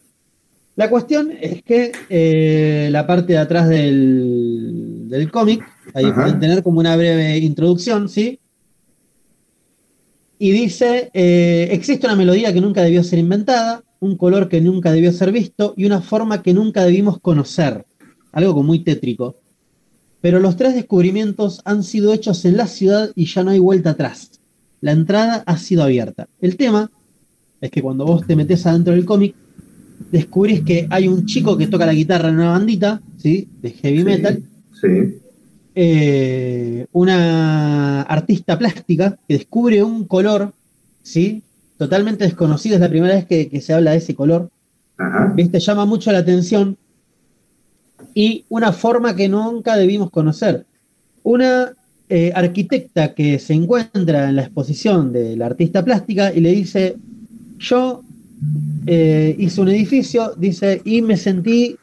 [0.79, 5.61] La cuestión es que eh, la parte de atrás del, del cómic,
[5.93, 6.21] ahí Ajá.
[6.21, 8.39] pueden tener como una breve introducción, ¿sí?
[10.37, 14.93] Y dice, eh, existe una melodía que nunca debió ser inventada, un color que nunca
[14.93, 17.85] debió ser visto y una forma que nunca debimos conocer.
[18.31, 19.35] Algo como muy tétrico.
[20.21, 23.89] Pero los tres descubrimientos han sido hechos en la ciudad y ya no hay vuelta
[23.89, 24.39] atrás.
[24.79, 26.29] La entrada ha sido abierta.
[26.39, 26.89] El tema
[27.59, 29.35] es que cuando vos te metes adentro del cómic,
[30.11, 33.47] descubrís que hay un chico que toca la guitarra en una bandita, ¿sí?
[33.61, 34.43] De heavy metal.
[34.79, 35.17] Sí.
[35.75, 40.53] Eh, una artista plástica que descubre un color,
[41.03, 41.43] ¿sí?
[41.77, 44.49] Totalmente desconocido, es la primera vez que, que se habla de ese color.
[45.35, 45.59] ¿Viste?
[45.59, 46.77] Llama mucho la atención.
[48.13, 50.65] Y una forma que nunca debimos conocer.
[51.23, 51.73] Una
[52.09, 56.97] eh, arquitecta que se encuentra en la exposición de la artista plástica y le dice,
[57.59, 58.03] yo
[58.85, 61.75] eh, hice un edificio, dice, y me sentí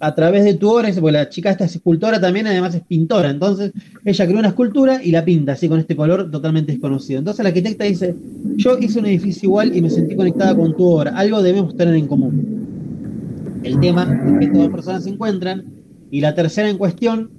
[0.00, 3.30] a través de tu obra, porque la chica esta es escultora también, además es pintora,
[3.30, 3.72] entonces
[4.04, 7.20] ella creó una escultura y la pinta así con este color totalmente desconocido.
[7.20, 8.14] Entonces la arquitecta dice,
[8.56, 11.94] yo hice un edificio igual y me sentí conectada con tu obra, algo debemos tener
[11.94, 13.60] en común.
[13.62, 15.64] El tema es que estas dos personas se encuentran
[16.10, 17.30] y la tercera en cuestión,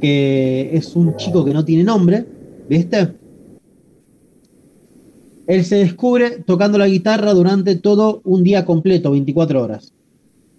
[0.00, 2.24] que es un chico que no tiene nombre,
[2.68, 3.08] ¿viste?
[5.46, 9.92] Él se descubre tocando la guitarra durante todo un día completo, 24 horas.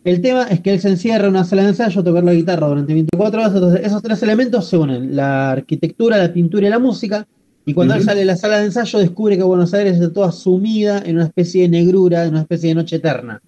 [0.03, 2.33] El tema es que él se encierra en una sala de ensayo a tocar la
[2.33, 6.69] guitarra durante 24 horas, entonces esos tres elementos se unen, la arquitectura, la pintura y
[6.69, 7.27] la música,
[7.65, 8.05] y cuando él Ujú.
[8.05, 11.25] sale de la sala de ensayo descubre que Buenos Aires está toda sumida en una
[11.25, 13.41] especie de negrura, en una especie de noche eterna.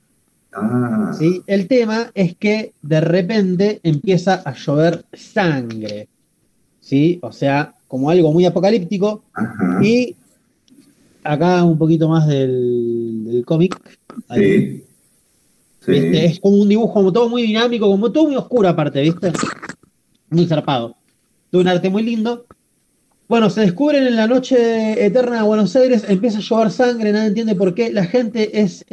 [0.52, 1.42] Ah, ¿sí?
[1.48, 6.10] El tema es que de repente empieza a llover sangre,
[6.82, 7.20] ¿sí?
[7.22, 9.24] O sea, como algo muy apocalíptico,
[9.82, 10.18] y
[11.24, 13.80] acá un poquito más del, del cómic.
[14.36, 14.84] Sí.
[15.88, 19.32] Es como un dibujo como todo muy dinámico, como todo muy oscuro aparte, ¿viste?
[20.30, 20.96] Muy zarpado.
[21.52, 22.46] De un arte muy lindo.
[23.28, 27.28] Bueno, se descubren en la noche eterna de Buenos Aires, empieza a llover sangre, nadie
[27.28, 27.92] entiende por qué.
[27.92, 28.86] La gente es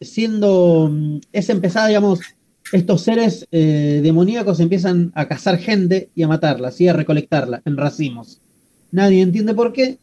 [0.00, 2.20] siendo, mm, es empezada, digamos,
[2.72, 6.88] estos seres eh, demoníacos empiezan a cazar gente y a matarla, ¿sí?
[6.88, 8.40] a recolectarla en racimos.
[8.90, 9.98] Nadie entiende por qué.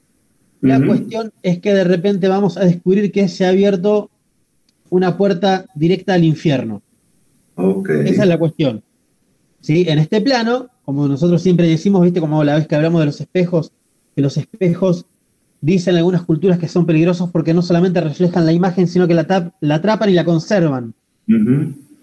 [0.61, 4.11] La cuestión es que de repente vamos a descubrir que se ha abierto
[4.89, 6.81] una puerta directa al infierno.
[7.57, 8.83] Esa es la cuestión.
[9.59, 9.85] ¿Sí?
[9.87, 13.21] En este plano, como nosotros siempre decimos, viste, como la vez que hablamos de los
[13.21, 13.71] espejos,
[14.15, 15.05] que los espejos
[15.61, 19.53] dicen algunas culturas que son peligrosos porque no solamente reflejan la imagen, sino que la,
[19.61, 20.93] la atrapan y la conservan.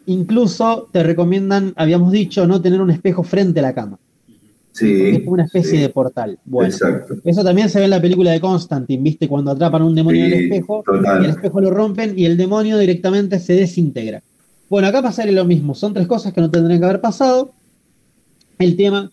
[0.07, 3.99] Incluso te recomiendan, habíamos dicho, no tener un espejo frente a la cama.
[4.73, 5.19] Es Sí.
[5.20, 6.39] como una especie de portal.
[6.45, 7.15] Bueno, Exacto.
[7.24, 9.27] eso también se ve en la película de Constantine, ¿viste?
[9.28, 11.23] Cuando atrapan a un demonio en el Sí, espejo total.
[11.23, 14.23] y el espejo lo rompen y el demonio directamente se desintegra.
[14.70, 15.74] Bueno, acá pasaría lo mismo.
[15.74, 17.53] Son tres cosas que no tendrían que haber pasado.
[18.59, 19.11] El tema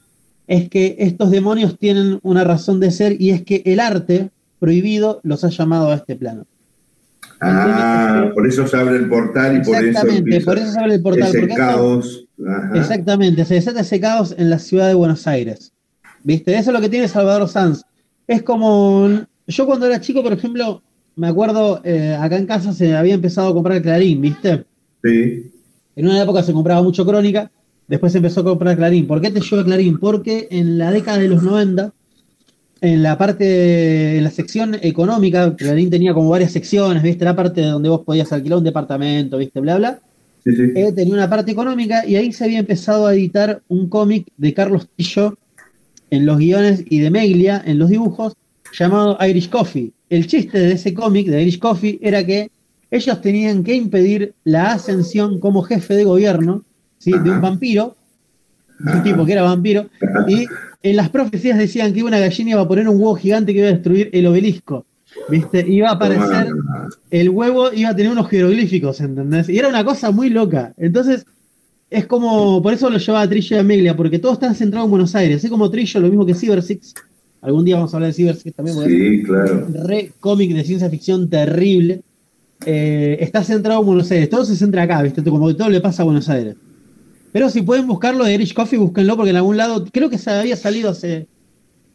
[0.48, 4.30] es que estos demonios tienen una razón de ser y es que el arte
[4.60, 6.46] prohibido los ha llamado a este plano.
[7.42, 10.96] Ah, por eso se abre el portal y por eso Exactamente, por eso se abre
[10.96, 12.25] el portal, ese porque caos.
[12.40, 12.78] Ajá.
[12.78, 15.72] Exactamente, se desata ese caos en la ciudad de Buenos Aires.
[16.24, 16.58] ¿Viste?
[16.58, 17.84] Eso es lo que tiene Salvador Sanz.
[18.28, 19.08] Es como.
[19.48, 20.82] Yo cuando era chico, por ejemplo,
[21.16, 24.66] me acuerdo, eh, acá en casa se había empezado a comprar Clarín, ¿viste?
[25.04, 25.52] Sí.
[25.96, 27.52] En una época se compraba mucho Crónica,
[27.88, 29.08] después se empezó a comprar Clarín.
[29.08, 30.00] ¿Por qué te llevo Clarín?
[30.00, 31.94] Porque en la década de los 90,
[32.82, 37.24] en la parte, en la sección económica, Clarín tenía como varias secciones, ¿viste?
[37.24, 39.60] La parte donde vos podías alquilar un departamento, ¿viste?
[39.60, 40.00] Bla, bla.
[40.46, 40.64] Sí, sí.
[40.76, 44.54] Eh, tenía una parte económica y ahí se había empezado a editar un cómic de
[44.54, 45.38] Carlos Tillo
[46.12, 48.36] en los guiones y de Meglia en los dibujos
[48.78, 49.92] llamado Irish Coffee.
[50.10, 52.52] El chiste de ese cómic de Irish Coffee era que
[52.92, 56.64] ellos tenían que impedir la ascensión como jefe de gobierno
[57.00, 57.12] ¿sí?
[57.12, 57.96] de un vampiro,
[58.80, 59.90] de un tipo que era vampiro,
[60.28, 60.46] y
[60.84, 63.70] en las profecías decían que una gallina iba a poner un huevo gigante que iba
[63.70, 64.86] a destruir el obelisco.
[65.30, 65.66] ¿Viste?
[65.68, 66.48] Iba a aparecer
[67.10, 69.50] el huevo iba a tener unos jeroglíficos, ¿entendés?
[69.50, 70.74] Y era una cosa muy loca.
[70.78, 71.26] Entonces,
[71.90, 74.92] es como, por eso lo llevaba Trillo y a Meglia, porque todo está centrado en
[74.92, 75.38] Buenos Aires.
[75.38, 76.94] Así como Trillo, lo mismo que Cyber Six.
[77.42, 79.68] Algún día vamos a hablar de Cyber Six también, Sí, es claro.
[79.84, 82.02] re cómic de ciencia ficción terrible.
[82.66, 84.30] Eh, está centrado en Buenos Aires.
[84.30, 85.24] Todo se centra acá, ¿viste?
[85.24, 86.56] Como que todo le pasa a Buenos Aires.
[87.32, 90.32] Pero si pueden buscarlo de Irish Coffee, búsquenlo, porque en algún lado, creo que se
[90.32, 91.28] había salido hace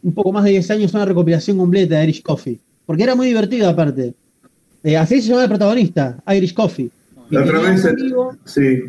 [0.03, 2.59] un poco más de 10 años una recopilación completa de Irish Coffee.
[2.91, 4.13] Porque era muy divertido aparte.
[4.83, 6.89] Eh, así se llama el protagonista, Irish Coffee.
[7.29, 8.81] La otra vez, amigo- sí.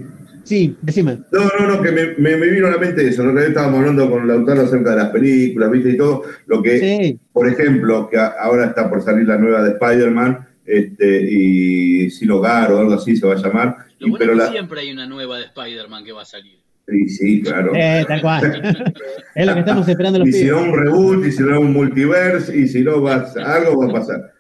[0.42, 1.20] Sí, decime.
[1.30, 3.22] No, no, no, que me, me, me vino a la mente eso.
[3.22, 5.90] La otra vez estábamos hablando con Lautaro acerca de las películas, ¿viste?
[5.90, 6.24] Y todo.
[6.46, 11.22] Lo que, por ejemplo, que a- ahora está por salir la nueva de Spider-Man, este,
[11.30, 13.76] y Sin Hogar o algo así se va a llamar.
[14.00, 16.22] Lo Y, bueno pero es que la, siempre hay una nueva de Spider-Man que va
[16.22, 16.58] a salir.
[16.88, 17.72] Sí, sí, claro.
[17.74, 18.94] Eh, tal cual.
[19.34, 21.72] es lo que estamos esperando los Y si no un reboot, y si no un
[21.72, 24.32] multiverse, y si no va, algo va a pasar.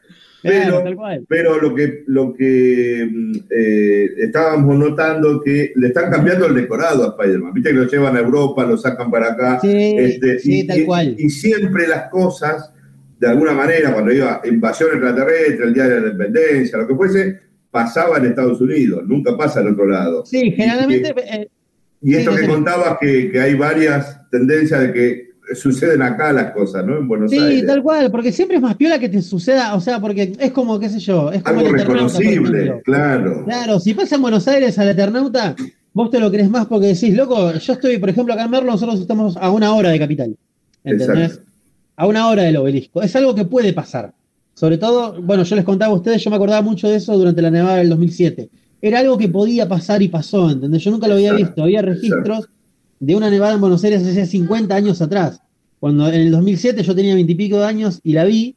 [0.44, 0.82] Pero,
[1.28, 7.04] pero lo que, lo que mm, eh, estábamos notando que le están cambiando el decorado
[7.04, 7.52] a Spider-Man.
[7.54, 9.60] Viste que lo llevan a Europa, lo sacan para acá.
[9.60, 11.14] Sí, este, sí, y, tal y- cual.
[11.16, 12.72] y siempre las cosas,
[13.20, 17.38] de alguna manera, cuando iba invasión extraterrestre, el día de la independencia, lo que fuese,
[17.70, 20.26] pasaba en Estados Unidos, nunca pasa al otro lado.
[20.26, 21.14] Sí, generalmente.
[21.18, 21.48] eh,
[22.02, 22.50] Y esto Sí, que sí.
[22.50, 26.98] contabas, que, que hay varias tendencias de que suceden acá las cosas, ¿no?
[26.98, 27.66] En Buenos sí, Aires.
[27.66, 30.78] tal cual, porque siempre es más piola que te suceda, o sea, porque es como,
[30.80, 33.44] qué sé yo, es como Algo el reconocible, claro.
[33.44, 35.54] Claro, si pasa en Buenos Aires al Eternauta,
[35.92, 38.70] vos te lo crees más porque decís, loco, yo estoy, por ejemplo, acá en Merlo,
[38.72, 40.36] nosotros estamos a una hora de Capital.
[40.84, 41.30] ¿Entendés?
[41.32, 41.50] Exacto.
[41.96, 43.02] A una hora del obelisco.
[43.02, 44.12] Es algo que puede pasar.
[44.54, 47.42] Sobre todo, bueno, yo les contaba a ustedes, yo me acordaba mucho de eso durante
[47.42, 48.48] la nevada del 2007.
[48.82, 50.82] Era algo que podía pasar y pasó, ¿entendés?
[50.82, 51.62] Yo nunca lo había visto.
[51.62, 52.48] Había registros
[52.98, 55.40] de una nevada en Buenos Aires hace 50 años atrás.
[55.78, 58.56] Cuando en el 2007 yo tenía 20 y pico de años y la vi,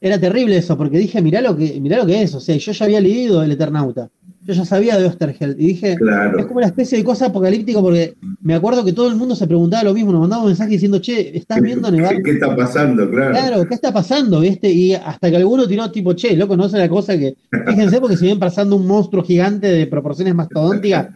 [0.00, 2.34] era terrible eso, porque dije, mirá lo que, mirá lo que es.
[2.34, 4.10] O sea, yo ya había leído El Eternauta.
[4.44, 5.58] Yo ya sabía de Osterheld.
[5.58, 6.38] Y dije, Claro.
[6.38, 9.46] es como una especie de cosa apocalíptica, porque me acuerdo que todo el mundo se
[9.46, 12.22] preguntaba lo mismo, nos mandaba un mensaje diciendo, che, ¿estás viendo nevar?
[12.22, 13.08] ¿Qué, está pasando?
[13.10, 13.32] Claro.
[13.32, 14.40] Claro, ¿qué está pasando?
[14.40, 14.70] ¿Viste?
[14.70, 17.36] Y hasta que alguno tiró tipo, che, loco, no sé la cosa que.
[17.66, 21.08] Fíjense, porque si ven pasando un monstruo gigante de proporciones mastodónticas,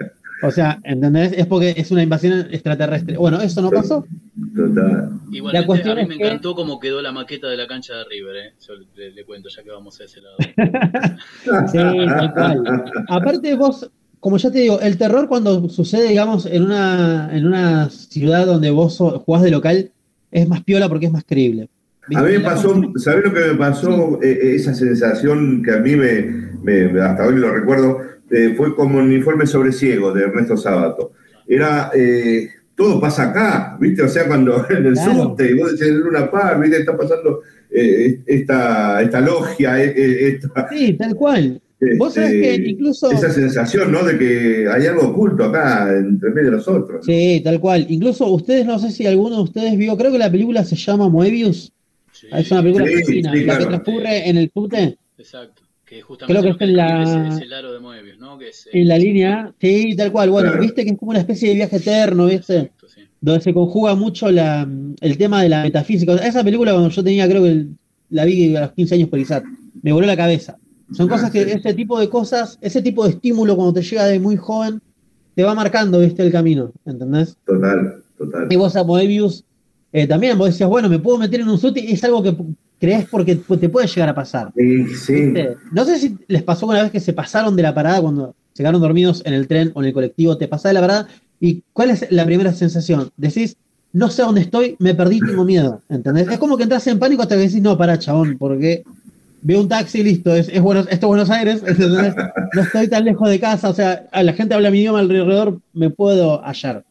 [0.43, 1.33] o sea, ¿entendés?
[1.37, 3.17] Es porque es una invasión extraterrestre.
[3.17, 4.07] Bueno, eso no pasó.
[4.55, 5.10] Total.
[5.32, 7.94] Igualmente, cuestión a mí es me que- encantó cómo quedó la maqueta de la cancha
[7.97, 8.52] de River, ¿eh?
[8.66, 10.36] Yo le, le cuento ya que vamos a ese lado.
[11.70, 12.85] Sí, tal cual.
[13.09, 13.90] Aparte, vos,
[14.20, 18.70] como ya te digo, el terror cuando sucede, digamos, en una, en una ciudad donde
[18.70, 19.90] vos so- jugás de local,
[20.31, 21.69] es más piola porque es más creíble.
[22.15, 24.19] A mí me La pasó, ¿sabés lo que me pasó?
[24.23, 26.23] Eh, eh, esa sensación que a mí me,
[26.62, 28.01] me- hasta hoy lo recuerdo,
[28.31, 31.12] eh, fue como un informe sobre ciego de Ernesto Sábato.
[31.47, 32.48] Era, eh,
[32.79, 34.03] todo pasa acá, ¿viste?
[34.03, 35.25] O sea, cuando en el Claro.
[35.25, 36.79] subte, vos decís en Luna Park, ¿viste?
[36.79, 37.41] Está pasando
[37.71, 41.61] eh, esta, esta logia, eh, eh, esta, Sí, tal cual.
[41.97, 43.11] Vos sabés este, que incluso.
[43.13, 44.03] esa sensación, ¿no?
[44.03, 47.05] De que hay algo oculto acá entre medio de nosotros.
[47.07, 47.87] Sí, tal cual.
[47.89, 51.09] Incluso ustedes, no sé si alguno de ustedes vio, creo que la película se llama
[51.09, 51.73] Moebius.
[52.33, 55.63] Es una película Sí, argentina, sí, la que transcurre en el subte, Exacto.
[55.89, 58.36] Que justamente Creo que está en la- es, es el aro de Moebius, ¿no?
[58.39, 59.55] Que es, eh, en la línea.
[59.60, 60.31] Sí, tal cual.
[60.31, 60.62] Bueno, Claro.
[60.62, 62.70] viste que es como una especie de viaje eterno, ¿viste?
[63.20, 64.69] Donde se conjuga mucho la,
[65.01, 66.12] el tema de la metafísica.
[66.12, 67.70] O sea, esa película, cuando yo tenía, creo que el-
[68.10, 69.44] la vi a los 15 años por ISAT,
[69.82, 70.59] me voló la cabeza.
[70.93, 74.19] Son cosas que, ese tipo de cosas, ese tipo de estímulo cuando te llega de
[74.20, 74.81] muy joven,
[75.35, 76.23] te va marcando, ¿viste?
[76.23, 77.36] El camino, ¿entendés?
[77.44, 78.47] Total, total.
[78.51, 79.44] Y vos a Moebius
[79.93, 82.35] eh, también vos decías, bueno, me puedo meter en un subte y es algo que
[82.81, 84.53] crees porque te puede llegar a pasar.
[84.57, 85.13] Sí, sí.
[85.15, 85.57] ¿Viste?
[85.73, 88.63] No sé si les pasó una vez que se pasaron de la parada cuando se
[88.63, 91.09] quedaron dormidos en el tren o en el colectivo, te pasás de la parada
[91.41, 93.11] y ¿cuál es la primera sensación?
[93.17, 93.57] Decís,
[93.93, 95.81] no sé dónde estoy, me perdí, tengo miedo.
[95.89, 96.29] ¿Entendés?
[96.29, 98.83] Es como que entras en pánico hasta que decís, no, para, chabón, porque
[99.43, 102.15] veo un taxi, listo, es, es Buenos- esto es Buenos Aires, ¿entendés?
[102.55, 105.91] no estoy tan lejos de casa, o sea, la gente habla mi idioma alrededor, me
[105.91, 106.85] puedo hallar.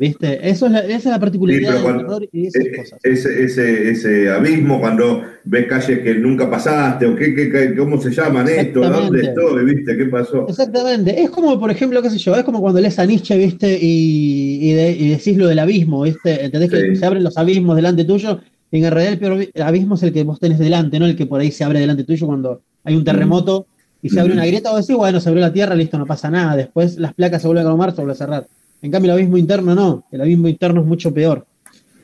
[0.00, 0.48] ¿Viste?
[0.48, 2.98] Eso es la, esa es la Sí, particularidad del cuando- y esas eh, cosas.
[3.02, 8.00] ese, ese, ese abismo cuando ves calles que nunca pasaste, o qué, qué- qué- cómo
[8.00, 10.48] se llaman esto, dónde estoy, viste, qué pasó.
[10.48, 11.20] Exactamente.
[11.22, 13.78] Es como, por ejemplo, qué sé yo, es como cuando lees a Nietzsche, ¿viste?
[13.78, 16.46] Y, y, de- y decís lo del abismo, ¿viste?
[16.46, 16.96] ¿Entendés que Sí.
[16.96, 18.40] se abren los abismos delante tuyo?
[18.72, 21.14] Y en realidad el peor abi- abismo es el que vos tenés delante, no el
[21.14, 23.66] que por ahí se abre delante tuyo cuando hay un terremoto
[24.00, 26.30] y se abre una grieta, vos decís, bueno, se abrió la tierra, listo, no pasa
[26.30, 26.56] nada.
[26.56, 28.46] Después las placas se vuelven a calmar, se vuelve a cerrar.
[28.82, 30.04] En cambio, el abismo interno no.
[30.10, 31.46] El abismo interno es mucho peor.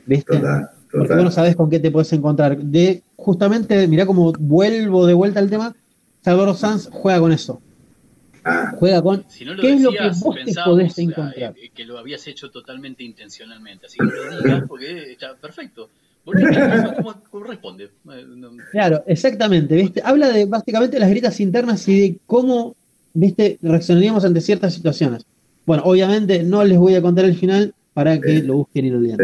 [0.05, 0.37] ¿Viste?
[0.37, 2.57] Total, Porque vos no sabés con qué te puedes encontrar.
[2.57, 5.75] De, justamente, mirá cómo vuelvo de vuelta al tema.
[6.21, 7.61] Salvador Sanz juega con eso.
[8.43, 8.73] Ah.
[8.77, 11.53] Juega con Si no lo qué es lo que decías, vos te podés encontrar.
[11.57, 13.87] eh, que lo habías hecho totalmente intencionalmente.
[13.87, 15.89] Así que no lo digas porque está perfecto.
[16.23, 17.89] Porque eso como corresponde.
[18.05, 20.01] No- Claro, exactamente, ¿viste?
[20.03, 22.75] Habla de básicamente las grietas internas y de cómo,
[23.13, 23.57] ¿viste?
[23.61, 25.25] Reaccionaríamos ante ciertas situaciones.
[25.67, 28.99] Bueno, obviamente no les voy a contar el final para que lo busquen y lo
[29.01, 29.17] lean.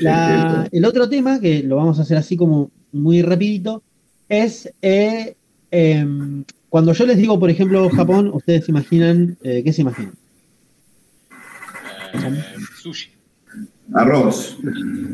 [0.00, 3.82] La- el otro tema, que lo vamos a hacer así como muy rapidito,
[4.28, 5.36] es eh,
[5.70, 10.12] em, cuando yo les digo, por ejemplo, Japón, ustedes se imaginan, eh, ¿qué se imaginan?
[12.14, 12.42] eh,
[12.82, 13.10] sushi.
[13.94, 14.58] Arroz.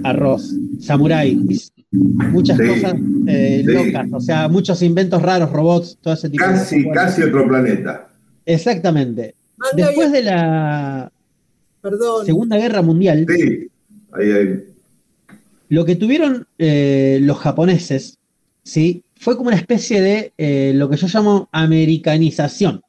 [0.05, 1.39] Arroz, samurái,
[1.93, 2.67] muchas Sí.
[2.67, 2.95] cosas
[3.27, 3.73] eh, Sí.
[3.73, 7.05] locas, o sea, muchos inventos raros, robots, todo ese tipo de Casi, cosas.
[7.11, 8.09] casi otro planeta.
[8.47, 9.35] Exactamente.
[9.75, 11.13] Después de la
[11.81, 12.27] Perdón.
[12.27, 13.69] Segunda Guerra Mundial, Sí,
[14.13, 14.65] ahí, ahí.
[15.69, 18.19] lo que tuvieron eh, los japoneses,
[18.63, 19.03] ¿sí?
[19.17, 22.83] Fue como una especie de eh, lo que yo llamo americanización.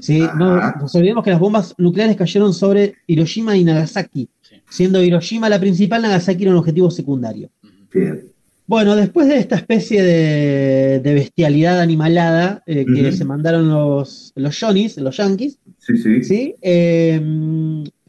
[0.00, 0.20] ¿sí?
[0.36, 4.28] No nos olvidemos que las bombas nucleares cayeron sobre Hiroshima y Nagasaki,
[4.68, 7.50] siendo Hiroshima la principal, Nagasaki era un objetivo secundario.
[7.92, 8.24] Bien.
[8.70, 14.56] Bueno, después de esta especie de, de bestialidad animalada eh, que se mandaron los, los
[14.60, 16.22] Johnnies, los Yankees, Sí, sí.
[16.22, 16.54] ¿sí?
[16.62, 17.20] Eh,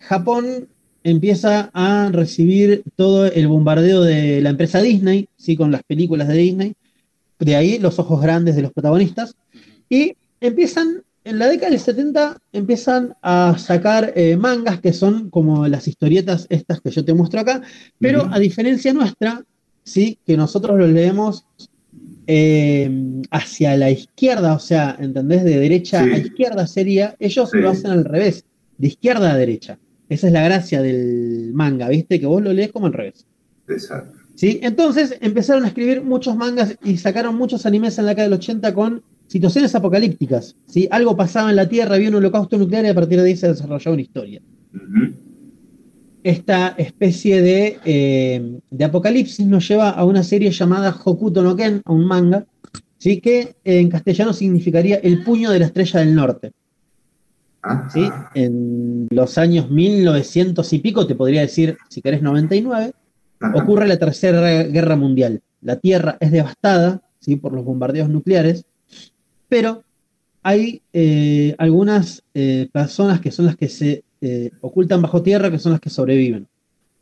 [0.02, 0.68] Japón
[1.04, 5.58] empieza a recibir todo el bombardeo de la empresa Disney, ¿sí?
[5.58, 6.74] con las películas de Disney,
[7.40, 9.36] de ahí los ojos grandes de los protagonistas,
[9.90, 15.68] y empiezan, en la década del 70, empiezan a sacar eh, mangas que son como
[15.68, 17.64] las historietas estas que yo te muestro acá,
[17.98, 19.44] pero a diferencia nuestra,
[19.84, 20.18] ¿sí?
[20.26, 21.46] que nosotros los leemos
[22.28, 22.90] eh,
[23.32, 25.44] hacia la izquierda, o sea, ¿entendés?
[25.44, 26.12] De derecha Sí.
[26.12, 27.58] a izquierda sería, ellos Sí.
[27.58, 28.46] lo hacen al revés,
[28.78, 29.80] de izquierda a derecha.
[30.08, 32.20] Esa es la gracia del manga, ¿viste?
[32.20, 33.26] Que vos lo lees como al revés.
[33.68, 34.18] Exacto.
[34.36, 34.60] ¿Sí?
[34.64, 38.74] Entonces empezaron a escribir muchos mangas y sacaron muchos animes en la década del 80
[38.74, 40.56] con situaciones apocalípticas.
[40.68, 40.88] ¿sí?
[40.92, 43.48] Algo pasaba en la Tierra, había un holocausto nuclear y a partir de ahí se
[43.50, 44.42] desarrollaba una historia.
[46.24, 51.82] Esta especie de, eh, de apocalipsis nos lleva a una serie llamada Hokuto no Ken,
[51.84, 52.46] a un manga,
[52.98, 53.20] ¿sí?
[53.20, 56.52] que en castellano significaría El puño de la estrella del norte.
[57.92, 58.08] ¿sí?
[58.36, 62.94] En los años 1900 y pico, te podría decir, si querés 99,
[63.40, 63.58] Ajá.
[63.58, 65.42] ocurre la Tercera Guerra Mundial.
[65.62, 67.36] La Tierra es devastada ¿sí?
[67.36, 68.66] por los bombardeos nucleares,
[69.50, 69.84] pero
[70.44, 75.60] hay eh, algunas eh, personas que son las que se eh, ocultan bajo tierra, que
[75.60, 76.48] son las que sobreviven.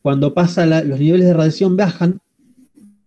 [0.01, 2.19] Cuando pasa la- los niveles de radiación bajan,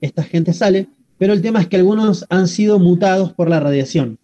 [0.01, 4.19] esta gente sale, pero el tema es que algunos han sido mutados por la radiación.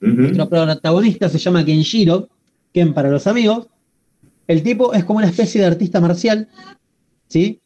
[0.00, 2.28] Nuestro protagonista se llama Kenshiro,
[2.72, 3.68] Ken para los amigos.
[4.46, 6.48] El tipo es como una especie de artista marcial,
[7.28, 7.60] ¿sí?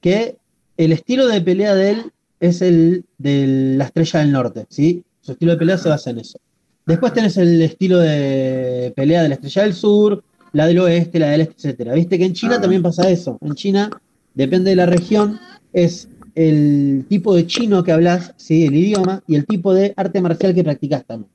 [0.00, 0.36] Que
[0.76, 5.02] el estilo de pelea de él es el de la estrella del norte, ¿sí?
[5.20, 6.38] Su estilo de pelea se basa en eso.
[6.86, 10.22] Después tenés el estilo de pelea de la estrella del sur,
[10.52, 11.94] la del oeste, la del este, etcétera.
[11.94, 12.60] Viste que en China Ah.
[12.60, 13.38] también pasa eso.
[13.40, 13.90] En China,
[14.34, 15.38] depende de la región,
[15.72, 18.66] es el tipo de chino que hablas, ¿sí?
[18.66, 21.30] el idioma, y el tipo de arte marcial que practicas también.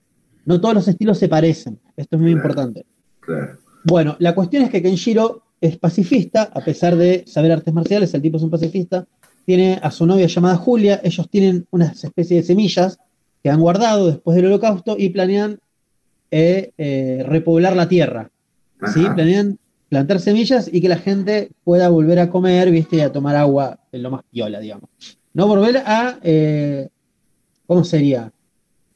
[0.45, 1.77] No todos los estilos se parecen.
[1.95, 2.47] Esto es muy Claro.
[2.47, 2.85] importante.
[3.19, 3.57] Claro.
[3.83, 8.21] Bueno, la cuestión es que Kenshiro es pacifista, a pesar de saber artes marciales, el
[8.21, 9.05] tipo es un pacifista.
[9.45, 12.97] Tiene a su novia llamada Julia, ellos tienen una especie de semillas
[13.43, 15.59] que han guardado después del holocausto y planean
[16.31, 18.29] eh, eh, repoblar la tierra.
[18.93, 19.05] ¿Sí?
[19.15, 19.57] Planean
[19.89, 22.97] plantar semillas y que la gente pueda volver a comer, ¿viste?
[22.97, 24.89] Y a tomar agua en lo más piola, digamos.
[25.33, 26.89] No volver a, eh,
[27.65, 28.31] ¿cómo sería?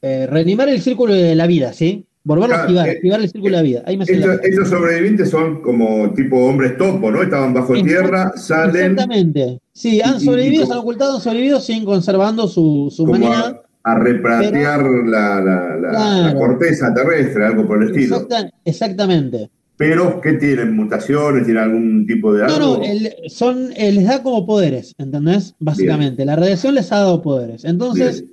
[0.02, 2.04] Eh, reanimar el círculo de la vida, ¿sí?
[2.24, 3.82] Volverlo a activar, eh, activar el círculo de la vida.
[3.86, 7.22] Ahí me Estos, estos sobrevivientes son como tipo hombres topo, ¿no?
[7.22, 9.58] Estaban bajo tierra, salen Exactamente.
[9.72, 13.60] Sí, han sobrevivido, y se han ocultado, han sobrevivido, siguen conservando su, su humanidad.
[13.84, 16.38] a, a repatriar la, la- la- la Claro.
[16.38, 18.16] corteza terrestre, algo por el estilo.
[18.16, 19.50] Exacta- exactamente.
[19.76, 20.76] Pero, ¿qué tienen?
[20.76, 21.44] ¿Mutaciones?
[21.44, 22.76] ¿Tienen algún tipo de No, algo?
[22.78, 25.54] no, el- son, eh, les da como poderes, ¿entendés?
[25.58, 27.64] Básicamente, la radiación les ha dado poderes.
[27.64, 28.24] Entonces,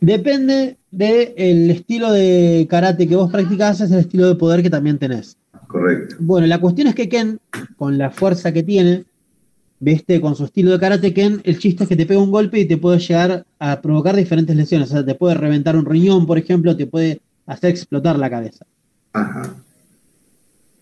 [0.00, 4.98] depende del estilo de karate que vos practicás, es el estilo de poder que también
[4.98, 5.36] tenés.
[5.66, 6.16] Correcto.
[6.18, 7.38] Bueno, la cuestión es que Ken,
[7.76, 9.04] con la fuerza que tiene,
[9.80, 12.60] viste, con su estilo de karate, Ken, el chiste es que te pega un golpe
[12.60, 14.90] y te puede llegar a provocar diferentes lesiones.
[14.90, 18.66] O sea, te puede reventar un riñón, por ejemplo, te puede hacer explotar la cabeza.
[19.14, 19.54] Ajá.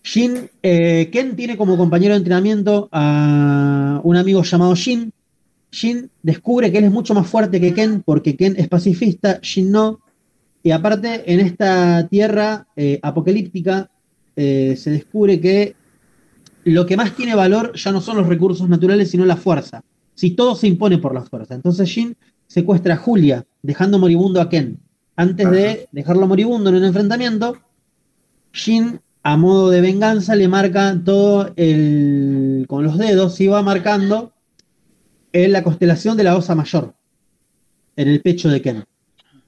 [0.03, 5.13] Shin, eh, Ken tiene como compañero de entrenamiento a un amigo llamado Shin.
[5.71, 9.71] Shin descubre que él es mucho más fuerte que Ken porque Ken es pacifista, Shin
[9.71, 9.99] no.
[10.63, 13.89] Y aparte, en esta tierra eh, apocalíptica,
[14.35, 15.75] eh, se descubre que
[16.63, 19.83] lo que más tiene valor ya no son los recursos naturales, sino la fuerza.
[20.13, 21.55] Si todo se impone por la fuerza.
[21.55, 22.15] Entonces Shin
[22.47, 24.77] secuestra a Julia, dejando moribundo a Ken.
[25.15, 27.57] Antes de dejarlo moribundo en un enfrentamiento,
[28.53, 32.65] Shin, a modo de venganza, le marca todo el.
[32.67, 34.33] con los dedos, y va marcando
[35.33, 36.93] en la constelación de la Osa Mayor,
[37.95, 38.83] en el pecho de Ken.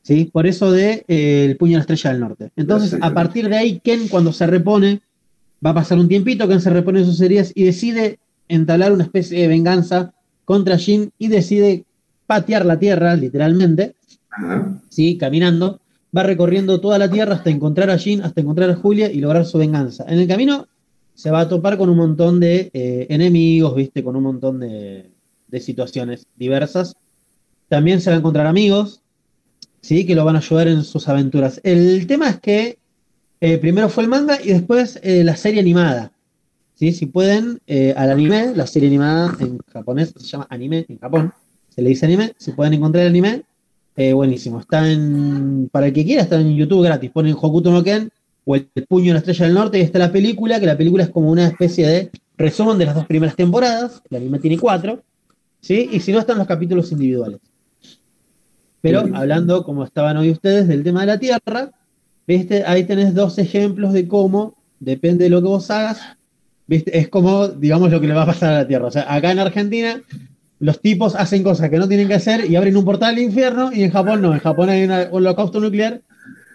[0.01, 0.25] ¿Sí?
[0.25, 2.51] Por eso de eh, el puño de la estrella del norte.
[2.57, 5.01] Entonces, a partir de ahí, Ken, cuando se repone,
[5.65, 8.19] va a pasar un tiempito, Ken se repone de sus heridas y decide
[8.49, 10.13] entablar una especie de venganza
[10.43, 11.85] contra Shin y decide
[12.27, 13.95] patear la tierra, literalmente,
[14.89, 15.17] ¿sí?
[15.17, 15.79] caminando,
[16.15, 19.45] va recorriendo toda la tierra hasta encontrar a Jin, hasta encontrar a Julia y lograr
[19.45, 20.05] su venganza.
[20.07, 20.67] En el camino
[21.15, 24.03] se va a topar con un montón de eh, enemigos, ¿viste?
[24.03, 25.09] Con un montón de,
[25.59, 26.95] situaciones diversas.
[27.67, 29.01] También se va a encontrar amigos,
[29.81, 30.05] ¿sí?
[30.05, 31.61] Que lo van a ayudar en sus aventuras.
[31.63, 32.79] El tema es que
[33.39, 36.11] eh, primero fue el manga y después eh, la serie animada.
[36.73, 36.91] ¿sí?
[36.91, 37.59] Si pueden,
[37.95, 41.33] al anime, la serie animada en japonés se llama anime en Japón,
[41.69, 43.43] se le dice anime, si pueden encontrar el anime,
[43.95, 44.59] eh, buenísimo.
[44.59, 47.11] Está en, para el que quiera, está en YouTube gratis.
[47.11, 48.09] Ponen Hokuto no Ken
[48.45, 50.77] o el, el puño de la estrella del norte y está la película, que la
[50.77, 54.01] película es como una especie de resumen de las dos primeras temporadas.
[54.09, 55.01] El anime tiene cuatro,
[55.61, 55.89] ¿sí?
[55.91, 57.39] Y si no, están los capítulos individuales.
[58.81, 61.71] Pero hablando, como estaban hoy ustedes, del tema de la Tierra,
[62.27, 62.65] ¿viste?
[62.65, 66.01] Ahí tenés dos ejemplos de cómo, depende de lo que vos hagas,
[66.67, 66.97] ¿viste?
[66.97, 68.87] Es como, digamos, lo que le va a pasar a la Tierra.
[68.87, 70.01] O sea, acá en Argentina,
[70.63, 73.71] los tipos hacen cosas que no tienen que hacer y abren un portal al infierno,
[73.73, 74.33] y en Japón no.
[74.33, 76.01] En Japón hay una- un holocausto nuclear,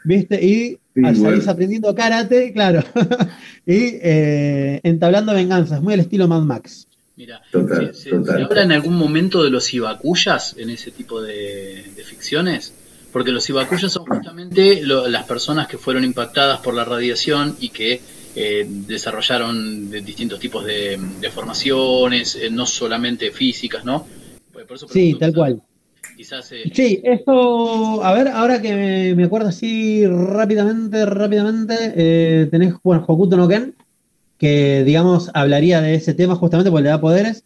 [0.04, 0.44] ¿viste?
[0.44, 1.30] Y al bueno.
[1.30, 2.82] salís aprendiendo karate, claro,
[3.66, 6.86] y eh, entablando venganzas, muy al estilo Mad Max.
[7.16, 11.84] Mira, Total, ¿se, se habla en algún momento de los ibakuyas en ese tipo de,
[11.96, 12.72] de ficciones?
[13.12, 17.70] Porque los ibakuyas son justamente lo- las personas que fueron impactadas por la radiación y
[17.70, 18.00] que
[18.40, 24.06] eh, desarrollaron de- distintos tipos de, de formaciones, eh, no solamente físicas, ¿no?
[24.52, 25.62] Por- por eso Sí, tal cual.
[26.16, 32.46] Quizás eh, Sí, esto, a ver, ahora que me, me acuerdo así rápidamente, rápidamente, eh,
[32.50, 33.74] tenés, bueno, Hokuto no Ken,
[34.38, 37.44] que digamos hablaría de ese tema justamente porque le da poderes,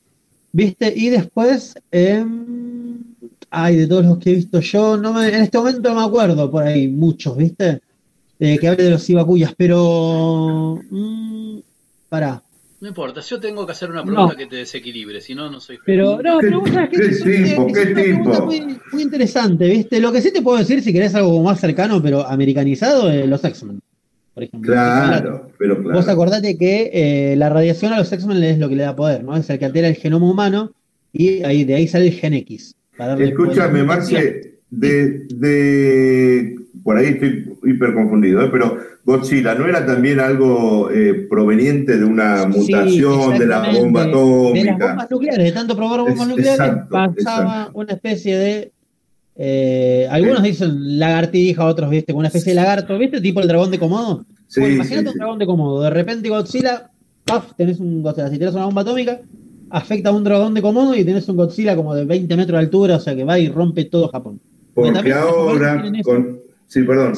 [0.53, 0.93] ¿viste?
[0.95, 2.99] Y después, em,
[3.51, 6.07] ay, de todos los que he visto yo, no me- en este momento no me
[6.07, 7.81] acuerdo por ahí, muchos, ¿viste?
[8.45, 10.81] Eh, que hable de los Ibakuyas, pero...
[10.91, 11.59] mm,
[12.09, 12.43] pará.
[12.81, 14.37] no importa, yo tengo que hacer una pregunta No.
[14.37, 17.23] que te desequilibre, si no, no soy Pero, no, pero vos sabés que ¿Qué es
[17.23, 18.33] una- tipo?
[18.33, 18.41] es.
[18.45, 20.01] Muy, muy interesante, ¿viste?
[20.01, 23.45] Lo que sí te puedo decir, si querés algo más cercano, pero americanizado, eh, los
[23.45, 23.81] X-Men,
[24.35, 24.73] por ejemplo.
[24.73, 26.11] Claro, pero Vos claro.
[26.11, 29.37] acordate que eh, la radiación a los X-Men es lo que le da poder, ¿no?
[29.37, 30.73] Es el que altera el genoma humano
[31.13, 32.75] y ahí, de ahí sale el Gen X.
[33.21, 33.85] Escúchame.
[33.85, 38.49] Marce, de, de- por ahí estoy hiper confundido, ¿eh?
[38.51, 44.01] pero Godzilla no era también algo eh, proveniente de una Sí, mutación de la bomba
[44.05, 44.87] De las atómica.
[44.89, 48.73] bombas nucleares, de tanto probar bombas Es- nucleares, exacto, pasaba una especie de.
[49.37, 52.13] eh, algunos dicen lagartija, otros, ¿viste?
[52.13, 53.21] Como una especie de lagarto, ¿viste?
[53.21, 54.25] Tipo el dragón de Komodo.
[54.47, 55.19] Sí, Bueno, sí, imagínate un sí.
[55.19, 55.83] dragón de Komodo.
[55.83, 56.91] De repente Godzilla,
[57.25, 57.53] ¡paf!
[57.57, 58.29] Tenés un Godzilla.
[58.29, 59.21] Si tenés una bomba atómica,
[59.71, 62.65] afecta a un dragón de Komodo y tenés un Godzilla como de 20 metros de
[62.65, 64.39] altura, o sea que va y rompe todo Japón.
[64.75, 66.11] Porque ahora, japoneses tienen eso.
[66.11, 66.39] con,
[66.73, 67.13] sí, perdón.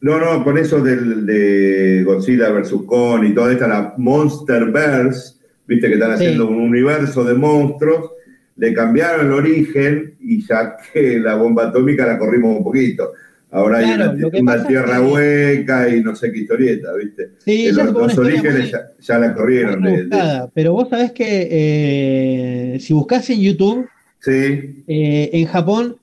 [0.00, 5.34] No, no, con eso del, de Godzilla versus Kong y toda esta, la Monsterverse,
[5.66, 6.24] viste que están Sí.
[6.24, 8.10] haciendo un universo de monstruos,
[8.56, 13.12] le cambiaron el origen y ya que la bomba atómica la corrimos un poquito.
[13.50, 17.30] Ahora Claro, hay una, tierra que- hueca y no sé qué historieta, ¿viste?
[17.44, 19.82] Sí, los los orígenes muy- ya, ya la corrieron.
[19.82, 20.08] de-.
[20.54, 23.86] Pero vos sabés que eh, si buscas en YouTube,
[24.20, 25.96] sí, eh, en Japón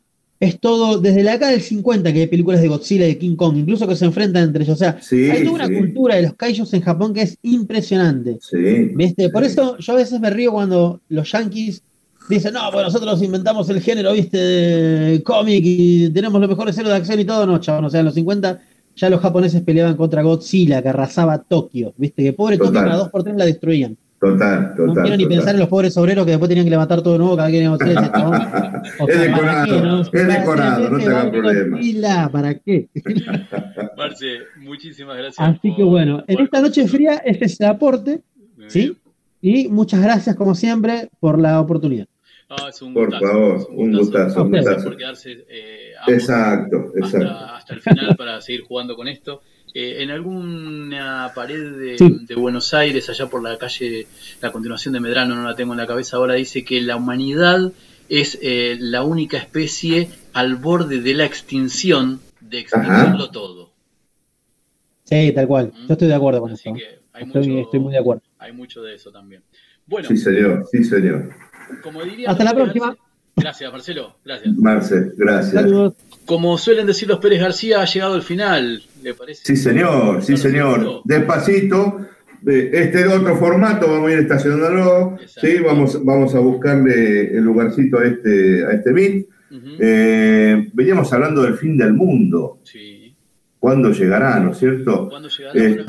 [0.46, 3.36] es todo desde la década del 50 que hay películas de Godzilla y de King
[3.36, 4.76] Kong, incluso que se enfrentan entre ellos.
[4.76, 5.76] O sea, Sí, hay toda una sí.
[5.76, 8.38] cultura de los kaijus en Japón que es impresionante.
[8.42, 8.92] sí.
[8.96, 9.30] ¿Viste?
[9.30, 11.82] Por eso yo a veces me río cuando los yankees
[12.30, 16.94] dicen, no, pues nosotros inventamos el género, viste, de cómic y tenemos los mejores héroes
[16.94, 17.46] de acción y todo.
[17.46, 18.62] No, chavos, o sea, en los 50
[18.96, 21.94] ya los japoneses peleaban contra Godzilla, que arrasaba Tokio.
[21.98, 23.98] Viste, que pobre Tokio, cada dos por tres la destruían.
[24.32, 25.04] Total, No total.
[25.04, 25.38] quiero ni total.
[25.38, 27.60] pensar en los pobres obreros que después tenían que levantar todo de nuevo cada vez
[27.60, 28.02] que Godzilla.
[28.02, 28.42] Ese chabón.
[29.00, 30.02] O Es sea, ¿para decorado, qué, no?
[30.02, 32.30] es decorado, no te hagas problema.
[32.32, 32.90] ¿Para qué?
[33.98, 34.28] Marce,
[34.62, 35.40] muchísimas gracias.
[35.48, 38.22] Así que bueno, en esta noche fría este es el aporte,
[38.68, 38.98] ¿sí?
[39.42, 42.08] Y muchas gracias, como siempre, por la oportunidad.
[42.50, 44.90] Ah, es un Por gustazo, favor, es un gustazo, un Gracias gustazo.
[44.90, 47.28] por quedarse eh, ambos Exacto, exacto.
[47.30, 49.42] hasta, hasta el final para seguir jugando con esto.
[49.76, 52.26] Eh, en alguna pared de, Sí.
[52.28, 54.06] de Buenos Aires, allá por la calle,
[54.42, 57.72] la continuación de Medrano, no la tengo en la cabeza ahora, dice que la humanidad
[58.10, 63.72] es eh, la única especie al borde de la extinción, de extinguirlo todo.
[65.06, 65.72] Sí, tal cual.
[65.88, 66.70] Yo estoy de acuerdo con eso.
[67.14, 68.22] Hay Estoy, mucho- estoy muy de acuerdo.
[68.40, 69.42] Hay mucho de eso también.
[69.86, 71.30] Bueno, Sí, señor, sí, señor.
[71.82, 72.96] como diría Hasta la próxima.
[73.36, 74.16] Gracias, Marcelo.
[74.24, 74.56] Gracias.
[74.58, 75.54] Marce, gracias.
[75.54, 75.94] Saludos.
[76.26, 78.82] Como suelen decir los Pérez García, ha llegado el final.
[79.02, 79.42] ¿Le parece?
[79.46, 81.02] Sí, señor, sí, señor.
[81.04, 82.00] Despacito.
[82.46, 85.18] Este es otro formato, vamos a ir estacionándolo.
[85.28, 89.26] Sí, vamos, vamos a buscarle el lugarcito a este, a este beat.
[89.80, 92.60] Eh, veníamos hablando del fin del mundo.
[93.60, 95.08] ¿Cuándo llegará, no es cierto?
[95.10, 95.58] ¿Cuándo llegará?
[95.60, 95.86] Eh,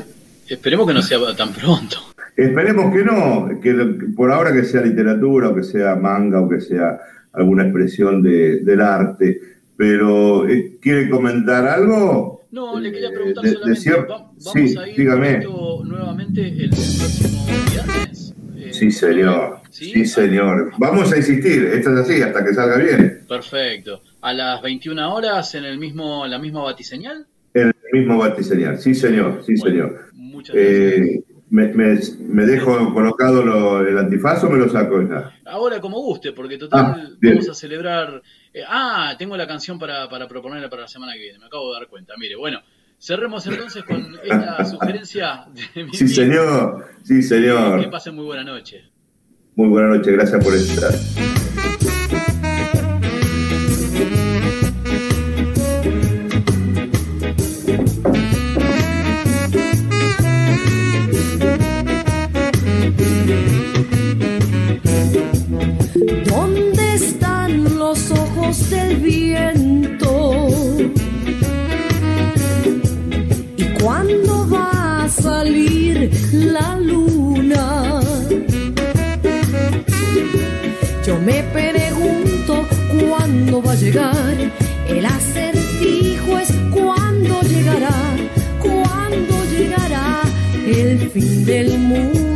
[0.47, 1.97] esperemos que no sea tan pronto.
[2.37, 3.73] Esperemos que no, que
[4.15, 6.97] por ahora que sea literatura o que sea manga o que sea
[7.33, 9.41] alguna expresión de- del arte.
[9.77, 12.41] Pero, eh, ¿quiere comentar algo?
[12.51, 15.39] No, le quería preguntar de- de solamente, cier- va- vamos sí, a ir dígame.
[15.83, 18.33] nuevamente el, próximo viernes.
[18.71, 19.59] Sí, señor.
[19.69, 20.71] Sí, señor.
[20.77, 23.19] Vamos a insistir, esto es así, hasta que salga bien.
[23.27, 24.01] Perfecto.
[24.21, 27.25] A las 21 horas en el mismo, la misma batiseñal.
[27.53, 28.79] El mismo batiseñal.
[28.79, 29.99] Sí, señor, sí, señor.
[30.53, 35.31] Eh, me, me- me dejo colocado lo- el antifaz o me lo saco ya?
[35.45, 38.21] Ahora como guste, porque total Ah, vamos a celebrar.
[38.55, 41.39] Eh, ah, tengo la canción para, para proponerla para la semana que viene.
[41.39, 42.13] Me acabo de dar cuenta.
[42.17, 42.61] Mire, bueno,
[42.97, 45.45] cerremos entonces con esta sugerencia
[45.75, 46.87] de mi Sí, señor.
[47.03, 47.89] Sí, Que señor.
[47.89, 48.89] pasen muy buena noche.
[49.55, 50.91] Muy buena noche, gracias por estar.
[83.61, 84.51] Va a llegar.
[84.87, 87.95] El acertijo es cuándo llegará,
[88.59, 90.21] cuándo llegará
[90.65, 92.34] el fin del mundo.